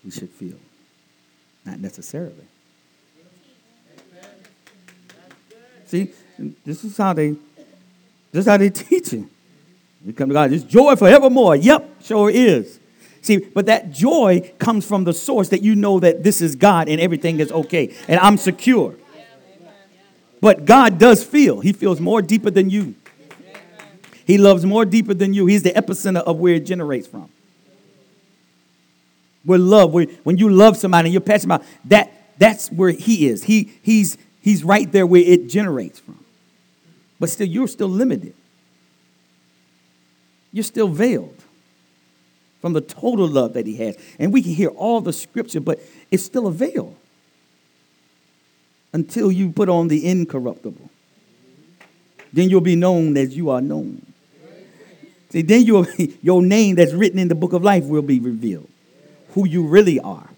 [0.04, 0.54] we should feel.
[1.64, 2.46] Not necessarily.
[5.86, 6.12] See,
[6.64, 7.30] this is how they
[8.30, 9.24] this is how they teach it.
[10.06, 11.56] We come to God, it's joy forevermore.
[11.56, 12.78] Yep, sure is.
[13.20, 16.88] See, but that joy comes from the source that you know that this is God
[16.88, 18.94] and everything is okay and I'm secure.
[20.40, 21.60] But God does feel.
[21.60, 22.94] He feels more deeper than you.
[24.24, 25.46] He loves more deeper than you.
[25.46, 27.30] He's the epicenter of where it generates from.
[29.44, 33.26] Where love, where, when you love somebody and you're passionate about that, that's where he
[33.26, 33.44] is.
[33.44, 36.22] He, he's, he's right there where it generates from.
[37.18, 38.34] But still, you're still limited.
[40.52, 41.42] You're still veiled
[42.60, 43.96] from the total love that he has.
[44.18, 46.96] And we can hear all the scripture, but it's still a veil
[48.92, 50.90] until you put on the incorruptible.
[52.32, 54.04] Then you'll be known as you are known.
[55.30, 55.86] See, then your,
[56.22, 58.68] your name that's written in the book of life will be revealed.
[59.30, 60.28] Who you really are.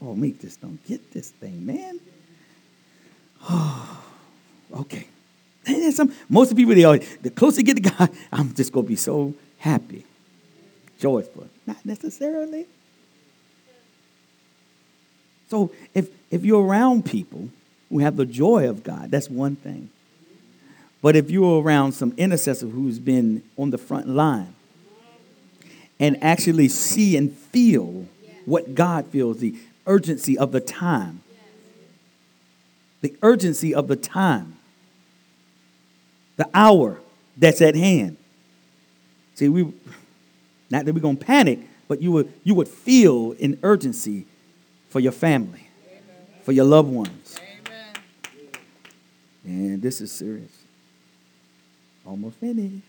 [0.00, 2.00] Oh, me just don't get this thing, man.
[3.48, 4.04] Oh,
[4.80, 5.06] okay.
[5.90, 8.72] Some, most of the people, they are, the closer you get to God, I'm just
[8.72, 10.04] going to be so happy
[10.98, 11.48] joyful.
[11.66, 12.66] Not necessarily.
[15.48, 17.48] So if, if you're around people
[17.88, 19.90] who have the joy of God, that's one thing.
[21.02, 24.54] But if you're around some intercessor who's been on the front line
[26.00, 28.06] and actually see and feel
[28.44, 29.54] what God feels, the
[29.86, 31.22] urgency of the time,
[33.02, 34.56] the urgency of the time,
[36.36, 37.00] the hour
[37.36, 38.16] that's at hand.
[39.34, 39.72] See, we
[40.70, 44.26] not that we're to panic, but you would, you would feel an urgency
[44.96, 46.02] for your family, Amen.
[46.42, 47.38] for your loved ones.
[47.38, 48.02] Amen.
[49.44, 50.50] And this is serious.
[52.06, 52.82] Almost finished.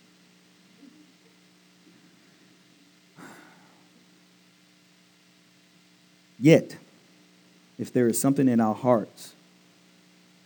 [6.39, 6.77] Yet,
[7.77, 9.33] if there is something in our hearts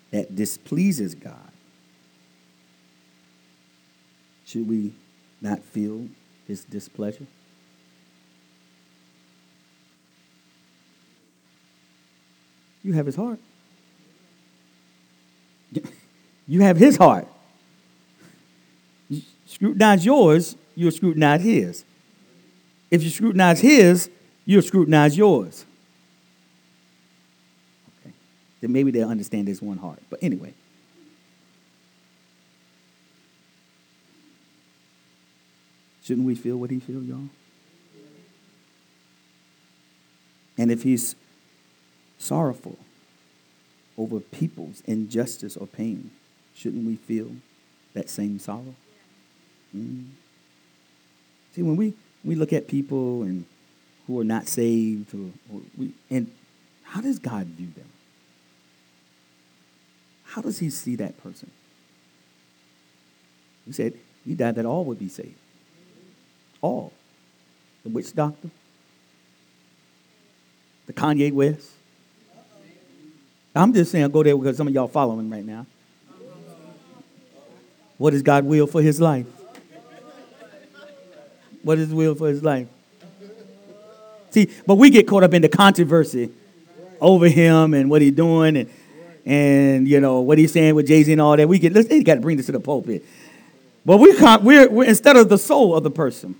[0.10, 1.52] that displeases God,
[4.48, 4.96] should we
[5.40, 6.08] not feel
[6.48, 7.28] his displeasure?
[12.84, 13.40] You have his heart.
[16.48, 17.28] You have his heart.
[19.46, 21.86] scrutinize yours, you'll scrutinize his.
[22.90, 24.10] If you scrutinize his,
[24.46, 25.66] you'll scrutinize yours.
[28.02, 28.14] Okay.
[28.60, 30.00] Then maybe they'll understand this one heart.
[30.10, 30.54] But anyway.
[36.04, 37.30] Shouldn't we feel what he feels, y'all?
[40.58, 41.16] And if he's
[42.22, 42.78] sorrowful
[43.98, 46.12] over people's injustice or pain,
[46.54, 47.32] shouldn't we feel
[47.94, 48.76] that same sorrow?
[49.76, 50.10] Mm.
[51.54, 51.94] See, when we,
[52.24, 53.46] we look at people and
[54.08, 56.32] who are not saved, or, or we, and
[56.84, 57.90] how does God view them?
[60.24, 61.52] How does he see that person?
[63.66, 63.94] He said
[64.26, 65.36] he died that all would be saved.
[66.62, 66.94] All.
[67.84, 68.50] The witch doctor,
[70.86, 71.72] the Kanye West.
[73.54, 75.66] I'm just saying, go there because some of y'all following right now.
[77.98, 79.28] What is God will for his life?
[81.64, 82.68] What is will for his life?
[84.32, 86.32] See, but we get caught up in the controversy
[87.00, 88.70] over him and what he's doing and
[89.24, 91.48] and you know what he's saying with Jay Z and all that.
[91.48, 93.06] We get let's got to bring this to the pulpit.
[93.86, 94.44] But we can't.
[94.44, 96.36] We're, we're instead of the soul of the person.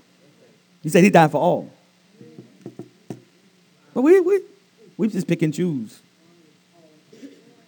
[0.82, 1.70] He said he died for all.
[3.94, 4.40] But we we
[4.96, 6.00] we just pick and choose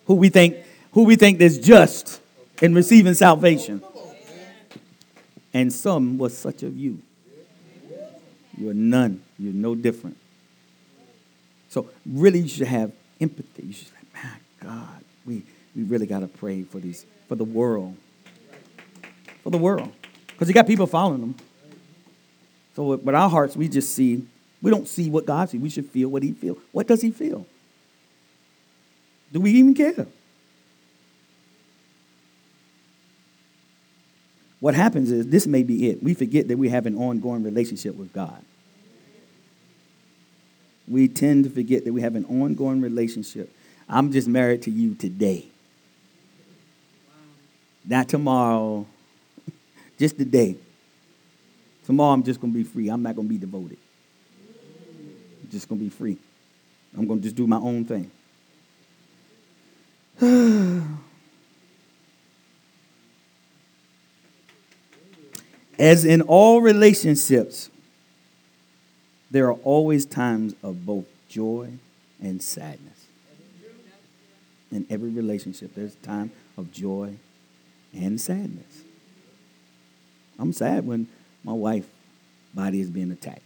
[0.07, 0.57] who we think
[0.93, 2.21] who we think is just
[2.63, 3.83] in receiving salvation.
[5.53, 7.01] And some was such of you.
[8.57, 9.23] You're none.
[9.39, 10.17] You're no different.
[11.69, 13.65] So really you should have empathy.
[13.67, 15.43] You should say, man, God, we,
[15.75, 17.97] we really got to pray for these, for the world.
[19.43, 19.93] For the world.
[20.29, 21.35] Because you got people following them.
[22.77, 24.25] So with our hearts, we just see,
[24.63, 25.61] we don't see what God sees.
[25.61, 26.59] We should feel what he feels.
[26.71, 27.47] What does he feel?
[29.35, 30.07] Do we even care?
[34.61, 36.03] What happens is this may be it.
[36.03, 38.43] We forget that we have an ongoing relationship with God.
[40.87, 43.53] We tend to forget that we have an ongoing relationship.
[43.89, 45.47] I'm just married to you today.
[47.85, 48.87] Not tomorrow,
[49.99, 50.57] just today.
[51.87, 52.89] Tomorrow I'm just going to be free.
[52.89, 53.79] I'm not going to be devoted.
[55.43, 56.19] I'm just going to be free.
[56.97, 58.13] I'm going to just do my own thing.
[65.79, 67.71] As in all relationships,
[69.31, 71.73] there are always times of both joy
[72.23, 73.07] and sadness.
[74.71, 77.17] In every relationship, there's a time of joy
[77.93, 78.83] and sadness.
[80.39, 81.09] I'm sad when
[81.43, 81.89] my wife's
[82.55, 83.43] body is being attacked.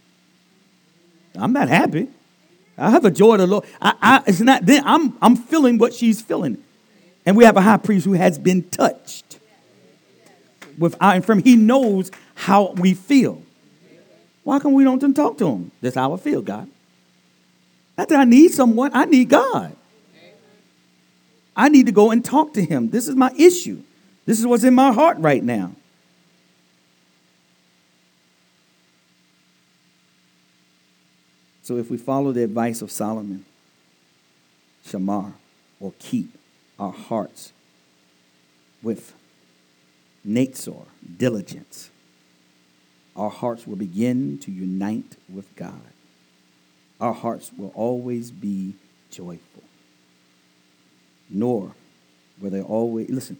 [1.35, 2.09] I'm not happy.
[2.79, 3.65] I have a joy of the Lord.
[3.81, 6.63] I, I, it's not then I'm I'm feeling what she's feeling.
[7.25, 9.39] And we have a high priest who has been touched
[10.77, 11.51] with uh, our infirmity.
[11.51, 13.43] He knows how we feel.
[14.43, 15.71] Why come we don't talk to him?
[15.81, 16.67] That's how I feel, God.
[17.97, 19.75] Not that I need someone, I need God.
[21.55, 22.89] I need to go and talk to him.
[22.89, 23.83] This is my issue.
[24.25, 25.75] This is what's in my heart right now.
[31.69, 33.45] So if we follow the advice of Solomon,
[34.83, 35.33] Shamar,
[35.79, 36.35] or keep
[36.79, 37.53] our hearts
[38.81, 39.13] with
[40.27, 40.87] Natsor,
[41.19, 41.91] diligence,
[43.15, 45.93] our hearts will begin to unite with God.
[46.99, 48.73] Our hearts will always be
[49.11, 49.61] joyful.
[51.29, 51.75] Nor
[52.41, 53.37] will they always, listen,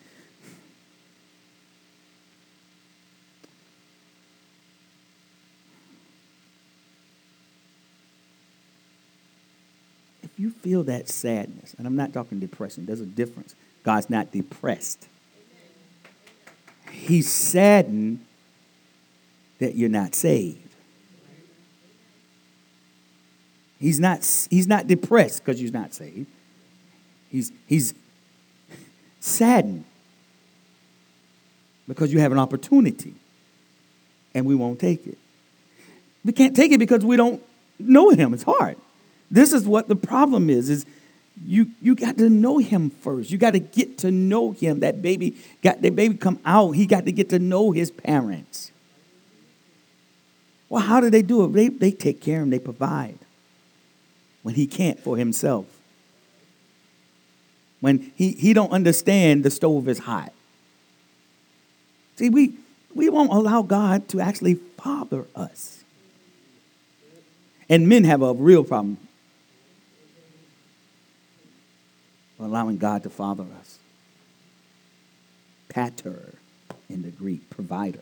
[10.40, 13.56] you feel that sadness, and I'm not talking depression, there's a difference.
[13.84, 15.07] God's not depressed.
[16.91, 18.26] He's saddened
[19.60, 20.57] that you're not saved.
[23.80, 26.28] He's not, he's not depressed because you're not saved.
[27.30, 27.94] He's, he's
[29.20, 29.84] saddened
[31.88, 33.14] because you have an opportunity
[34.34, 35.18] and we won't take it.
[36.24, 37.41] We can't take it because we don't
[37.78, 38.34] know him.
[38.34, 38.78] It's hard.
[39.31, 40.85] This is what the problem is, is
[41.45, 43.31] you, you got to know him first.
[43.31, 44.81] You got to get to know him.
[44.81, 46.72] That baby got that baby come out.
[46.72, 48.72] He got to get to know his parents.
[50.68, 51.53] Well, how do they do it?
[51.53, 53.18] They, they take care of him, they provide
[54.43, 55.65] when he can't for himself.
[57.81, 60.34] When he, he don't understand the stove is hot.
[62.18, 62.56] See, we,
[62.93, 65.84] we won't allow God to actually father us.
[67.69, 68.97] And men have a real problem
[72.40, 73.80] allowing God to father us.
[75.68, 76.34] Pater
[76.90, 77.99] in the Greek, provider.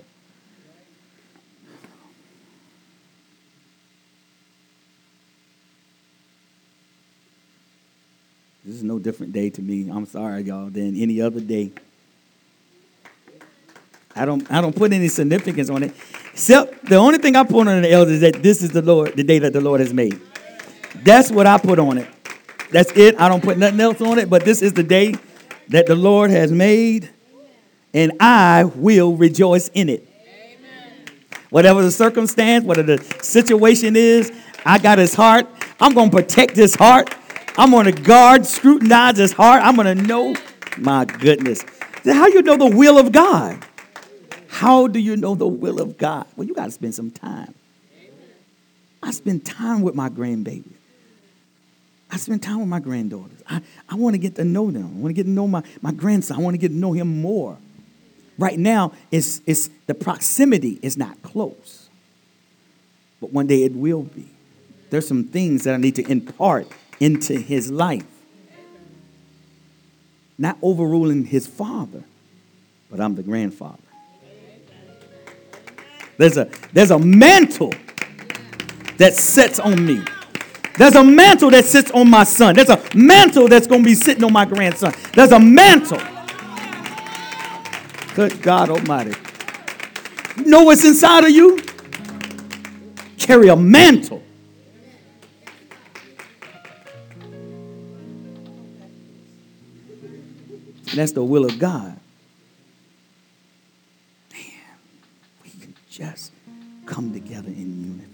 [8.63, 9.89] This is no different day to me.
[9.89, 11.71] I'm sorry, y'all, than any other day.
[14.13, 15.93] I don't I don't put any significance on it.
[16.33, 19.15] Except the only thing I put on the elders is that this is the Lord,
[19.15, 20.19] the day that the Lord has made.
[20.95, 22.07] That's what I put on it.
[22.71, 23.19] That's it.
[23.19, 25.15] I don't put nothing else on it, but this is the day
[25.69, 27.09] that the Lord has made,
[27.93, 30.07] and I will rejoice in it.
[31.49, 34.31] Whatever the circumstance, whatever the situation is,
[34.65, 35.47] I got his heart.
[35.79, 37.15] I'm going to protect his heart.
[37.57, 39.63] I'm going to guard, scrutinize his heart.
[39.63, 40.35] I'm going to know,
[40.77, 41.63] my goodness.
[42.03, 43.65] How you know the will of God?
[44.49, 46.25] How do you know the will of God?
[46.35, 47.53] Well, you got to spend some time.
[49.01, 50.76] I spend time with my grandbaby.
[52.09, 53.41] I spend time with my granddaughters.
[53.47, 54.85] I, I want to get to know them.
[54.85, 56.37] I want to get to know my, my grandson.
[56.37, 57.57] I want to get to know him more.
[58.37, 61.89] Right now, it's, it's, the proximity is not close.
[63.19, 64.29] But one day it will be.
[64.89, 66.67] There's some things that I need to impart
[66.99, 68.05] into his life.
[70.37, 72.03] Not overruling his father,
[72.89, 73.79] but I'm the grandfather.
[76.17, 77.73] There's a, there's a mantle
[78.97, 80.03] that sets on me.
[80.77, 82.55] There's a mantle that sits on my son.
[82.55, 84.93] There's a mantle that's going to be sitting on my grandson.
[85.13, 85.99] There's a mantle.
[88.13, 89.13] Good God Almighty.
[90.37, 91.59] You know what's inside of you?
[93.17, 94.23] Carry a mantle.
[100.95, 101.99] That's the will of God.
[104.33, 104.41] Man,
[105.43, 106.31] we can just
[106.85, 108.06] come together in unify.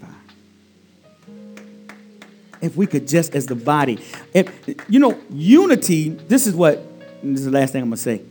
[2.64, 4.50] If we could just, as the body, if
[4.88, 6.08] you know, unity.
[6.08, 6.82] This is what.
[7.22, 8.22] This is the last thing I'm gonna say.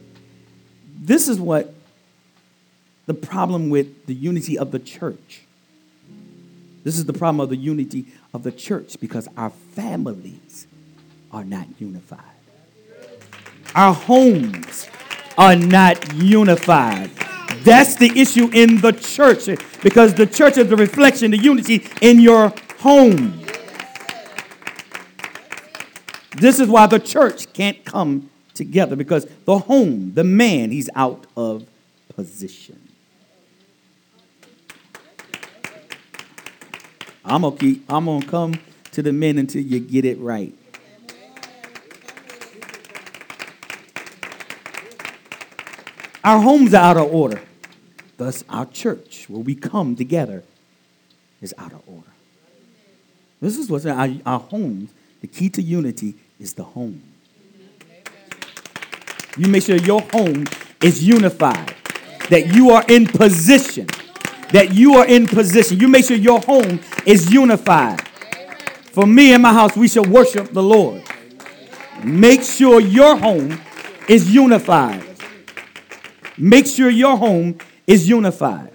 [0.99, 1.71] This is what
[3.05, 5.43] the problem with the unity of the church.
[6.83, 10.65] This is the problem of the unity of the church because our families
[11.31, 12.19] are not unified.
[13.75, 14.87] Our homes
[15.37, 17.11] are not unified.
[17.63, 19.45] That's the issue in the church
[19.83, 23.42] because the church is the reflection, the unity in your home.
[26.37, 31.25] This is why the church can't come together because the home, the man, he's out
[31.35, 31.65] of
[32.15, 32.79] position.
[37.25, 38.59] I'm gonna keep, I'm gonna come
[38.91, 40.53] to the men until you get it right.
[46.23, 47.41] Our homes are out of order.
[48.17, 50.43] Thus, our church, where we come together,
[51.41, 52.07] is out of order.
[53.41, 54.91] This is what's our, our homes.
[55.21, 57.01] The key to unity is the home.
[59.37, 60.45] You make sure your home
[60.81, 61.73] is unified,
[62.29, 63.87] that you are in position,
[64.51, 65.79] that you are in position.
[65.79, 68.01] You make sure your home is unified.
[68.91, 71.01] For me and my house, we shall worship the Lord.
[72.03, 73.59] Make sure your home
[74.07, 75.03] is unified.
[76.37, 77.57] Make sure your home
[77.87, 78.71] is unified.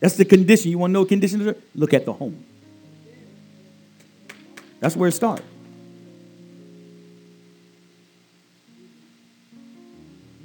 [0.00, 0.70] That's the condition.
[0.72, 1.54] You want to know conditions?
[1.74, 2.44] Look at the home.
[4.82, 5.44] That's where it starts.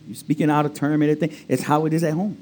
[0.05, 1.35] You're speaking out of term and everything.
[1.47, 2.37] It's how it is at home.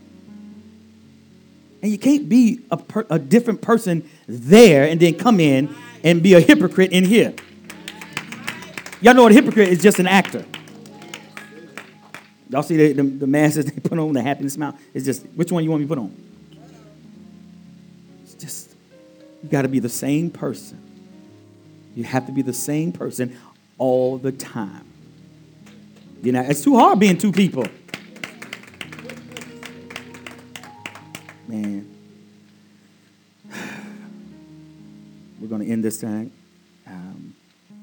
[1.82, 5.74] And you can't be a, per, a different person there and then come in
[6.04, 7.34] and be a hypocrite in here.
[9.00, 10.46] Y'all know what a hypocrite is just an actor.
[12.50, 14.78] Y'all see the, the, the masks they put on, the happiness smile?
[14.94, 16.14] It's just, which one you want me to put on?
[18.24, 18.76] It's just,
[19.42, 20.85] you got to be the same person.
[21.96, 23.38] You have to be the same person
[23.78, 24.86] all the time.
[26.22, 27.66] You know, it's too hard being two people.
[31.48, 31.90] Man.
[35.40, 36.32] We're going to end this time.
[36.86, 37.36] Um,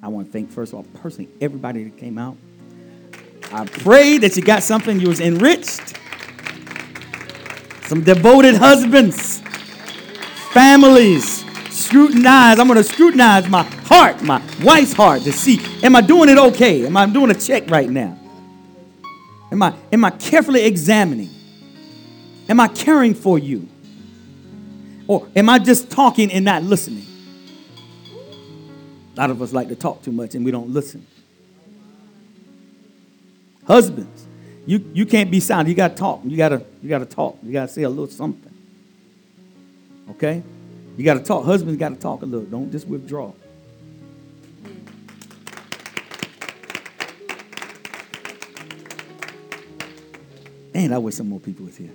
[0.02, 2.36] I want to thank, first of all, personally, everybody that came out.
[3.52, 5.96] I pray that you got something you was enriched.
[7.84, 9.40] Some devoted husbands,
[10.52, 11.44] families,
[11.92, 12.58] scrutinize.
[12.58, 16.38] I'm going to scrutinize my heart, my wife's heart, to see, am I doing it
[16.38, 16.86] okay?
[16.86, 18.18] Am I doing a check right now?
[19.50, 21.28] Am I, am I carefully examining?
[22.48, 23.68] Am I caring for you?
[25.06, 27.04] Or am I just talking and not listening?
[29.14, 31.06] A lot of us like to talk too much and we don't listen.
[33.66, 34.26] Husbands,
[34.64, 35.68] you, you can't be silent.
[35.68, 36.20] You gotta talk.
[36.24, 37.38] You gotta you gotta talk.
[37.42, 38.52] You gotta say a little something.
[40.10, 40.42] Okay?
[40.96, 41.44] You gotta talk.
[41.44, 42.46] Husbands gotta talk a little.
[42.46, 43.32] Don't just withdraw.
[50.74, 51.90] Man, I wish some more people was here.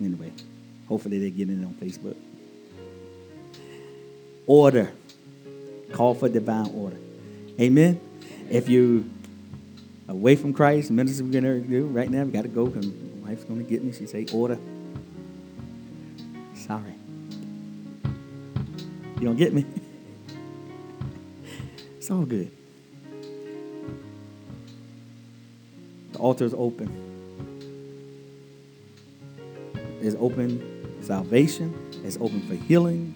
[0.00, 0.32] Anyway,
[0.88, 2.16] hopefully they get in on Facebook.
[4.46, 4.92] Order.
[5.92, 6.98] Call for divine order.
[7.60, 8.00] Amen.
[8.50, 9.08] If you
[10.08, 13.44] away from Christ, ministers we're gonna do right now, we gotta go because my wife's
[13.44, 13.92] gonna get me.
[13.92, 14.58] She say, order.
[16.54, 16.95] Sorry.
[19.16, 19.64] You don't get me?
[21.96, 22.50] It's all good.
[26.12, 27.02] The altar is open.
[30.02, 31.74] It's open salvation.
[32.04, 33.14] It's open for healing.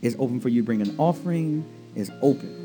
[0.00, 1.64] It's open for you to bring an offering.
[1.94, 2.62] It's open.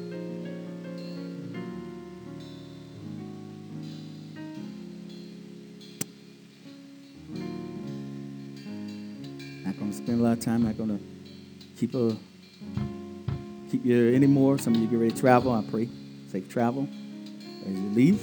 [9.65, 10.63] Not going to spend a lot of time.
[10.63, 10.99] Not going to
[11.77, 12.15] keep a
[13.69, 14.57] keep you anymore.
[14.57, 15.51] Some of you get ready to travel.
[15.51, 15.89] I pray
[16.31, 16.87] safe travel
[17.65, 18.21] as you leave.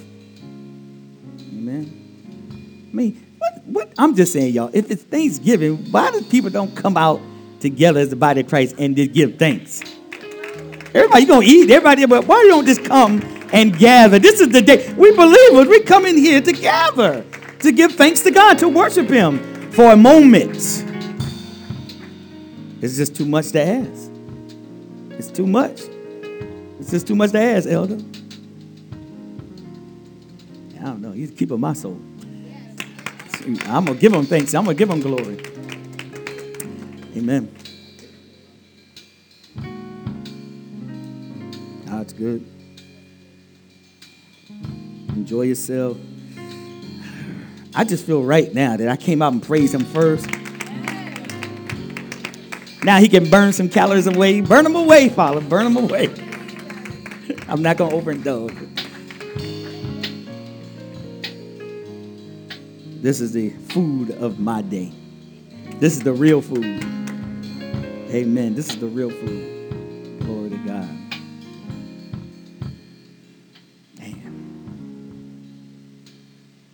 [1.53, 2.89] Amen.
[2.91, 3.93] I mean, what, what?
[3.99, 4.71] I'm just saying, y'all.
[4.73, 7.21] If it's Thanksgiving, why do people don't come out
[7.61, 9.83] together as the body of Christ and just give thanks?
[10.95, 11.71] Everybody, gonna eat.
[11.71, 14.19] Everybody, but why don't just come and gather?
[14.19, 15.69] This is the day we believers.
[15.69, 17.25] We come in here to gather
[17.61, 19.39] to give thanks to God to worship Him
[19.73, 20.57] for a moment.
[22.81, 24.08] It's just too much to ask.
[25.39, 25.83] Too much.
[26.81, 27.95] It's just too much to ask, Elder.
[30.81, 31.13] I don't know.
[31.13, 31.97] He's keeping my soul.
[33.67, 34.53] I'm gonna give him thanks.
[34.53, 35.39] I'm gonna give him glory.
[37.17, 37.55] Amen.
[41.87, 42.45] God's good.
[45.11, 45.99] Enjoy yourself.
[47.77, 50.29] I just feel right now that I came out and praised him first.
[52.83, 54.41] Now he can burn some calories away.
[54.41, 55.41] Burn them away, Father.
[55.41, 56.07] Burn them away.
[57.49, 58.69] I'm not going to overindulge.
[63.03, 64.93] This is the food of my day.
[65.79, 66.65] This is the real food.
[68.11, 68.55] Amen.
[68.55, 70.21] This is the real food.
[70.21, 70.89] Glory to God.
[73.99, 75.19] Man.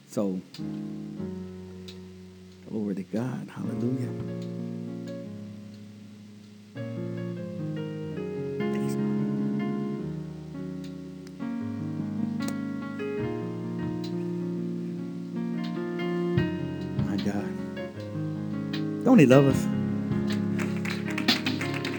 [0.09, 0.40] So,
[2.68, 3.48] glory to God.
[3.51, 4.63] Hallelujah.
[19.14, 19.68] Don't he love us?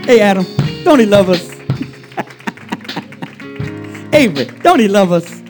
[0.06, 0.46] Hey, Adam,
[0.84, 1.50] don't he love us?
[4.14, 5.42] Avery, don't he love us?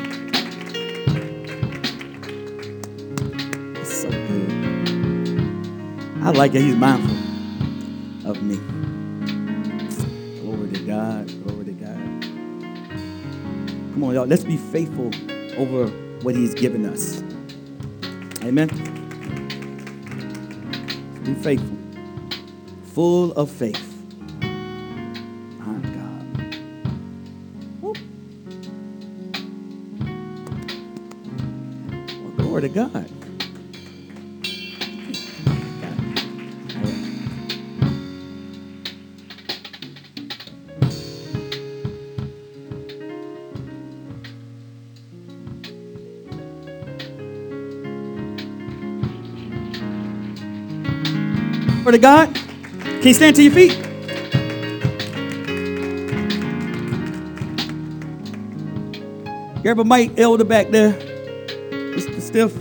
[3.82, 4.52] It's so good.
[6.22, 6.62] I like it.
[6.62, 7.18] He's mindful
[8.30, 8.58] of me.
[10.42, 11.26] Glory to God.
[11.48, 11.98] Glory to God.
[13.92, 14.28] Come on, y'all.
[14.28, 15.10] Let's be faithful
[15.58, 15.88] over
[16.22, 17.24] what He's given us.
[18.44, 18.70] Amen.
[21.26, 21.78] Be faithful.
[22.94, 23.92] Full of faith.
[25.58, 26.56] My God.
[27.82, 27.94] Woo.
[32.22, 33.15] Well, glory to God.
[51.96, 52.36] To God.
[52.36, 53.82] Can you stand to your feet?
[59.62, 60.92] Grab a mic, elder back there.
[60.92, 62.22] Mr.
[62.22, 62.54] Stiff.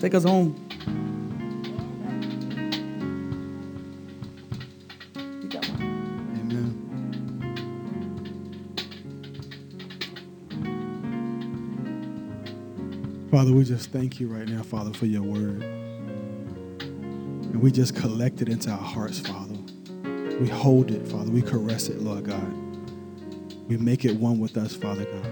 [0.00, 0.67] Take us home.
[13.30, 15.62] Father, we just thank you right now, Father, for your word.
[16.80, 19.54] And we just collect it into our hearts, Father.
[20.40, 21.30] We hold it, Father.
[21.30, 22.50] We caress it, Lord God.
[23.68, 25.26] We make it one with us, Father God.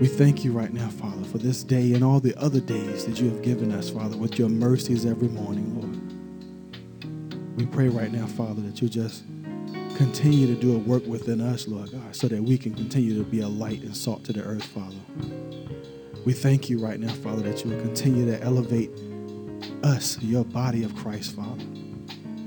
[0.00, 3.20] We thank you right now, Father, for this day and all the other days that
[3.20, 7.58] you have given us, Father, with your mercies every morning, Lord.
[7.58, 9.22] We pray right now, Father, that you just
[9.96, 13.24] continue to do a work within us, Lord God, so that we can continue to
[13.24, 14.96] be a light and salt to the earth, Father.
[16.24, 18.90] We thank you right now, Father, that you will continue to elevate
[19.82, 21.64] us, your body of Christ, Father,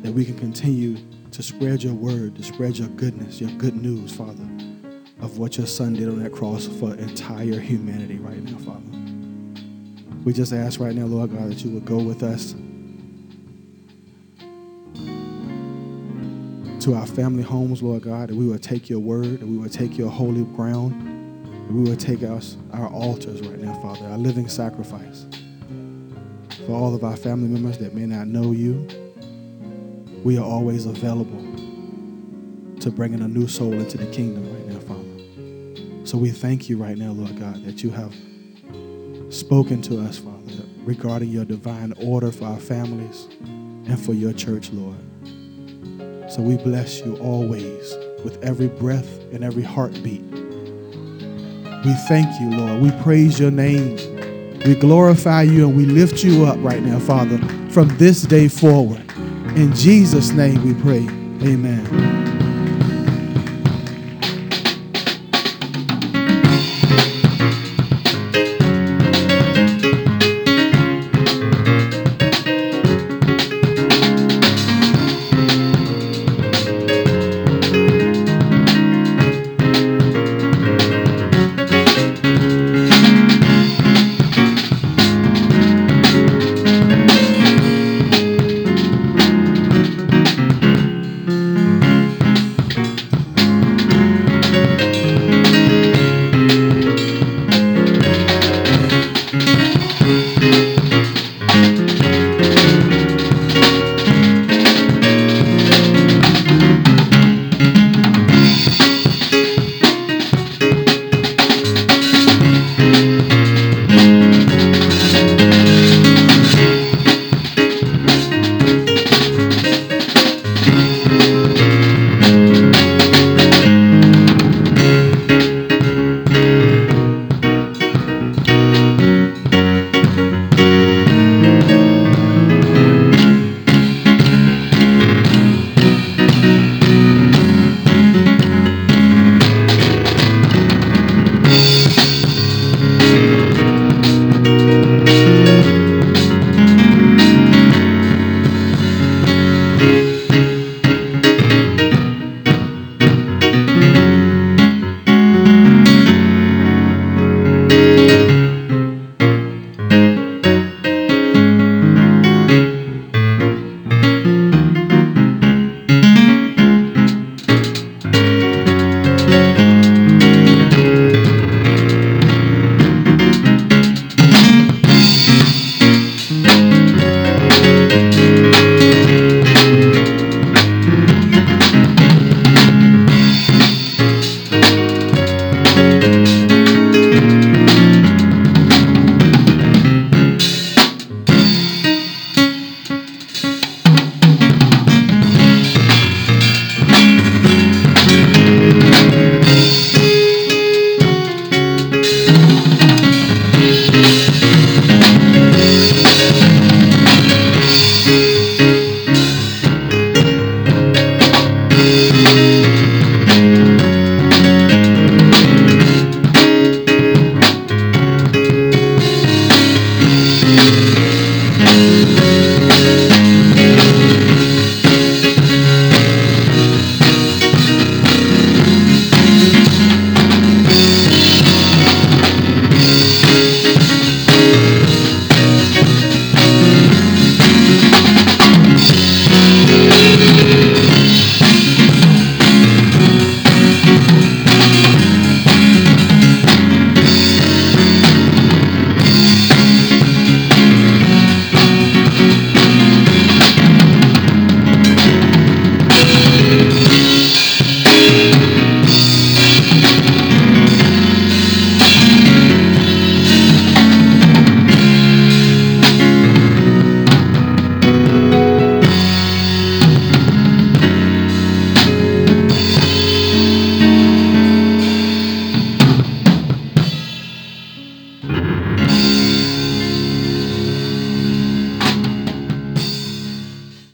[0.01, 0.97] that we can continue
[1.31, 4.47] to spread your word, to spread your goodness, your good news, Father,
[5.21, 8.81] of what your son did on that cross for entire humanity right now, Father.
[10.25, 12.53] We just ask right now, Lord God, that you would go with us
[16.83, 19.69] to our family homes, Lord God, that we will take your word, that we will
[19.69, 21.20] take your holy ground,
[21.71, 25.25] we will take us our altars right now, Father, our living sacrifice.
[26.65, 28.87] For all of our family members that may not know you,
[30.23, 31.41] we are always available
[32.79, 36.05] to bringing a new soul into the kingdom right now, Father.
[36.05, 38.13] So we thank you right now, Lord God, that you have
[39.33, 44.71] spoken to us, Father, regarding your divine order for our families and for your church,
[44.71, 44.97] Lord.
[46.31, 50.40] So we bless you always with every breath and every heartbeat.
[51.83, 52.81] We thank you, Lord.
[52.81, 53.95] We praise your name.
[54.65, 57.39] We glorify you and we lift you up right now, Father,
[57.69, 59.03] from this day forward.
[59.55, 61.07] In Jesus' name we pray.
[61.47, 62.40] Amen.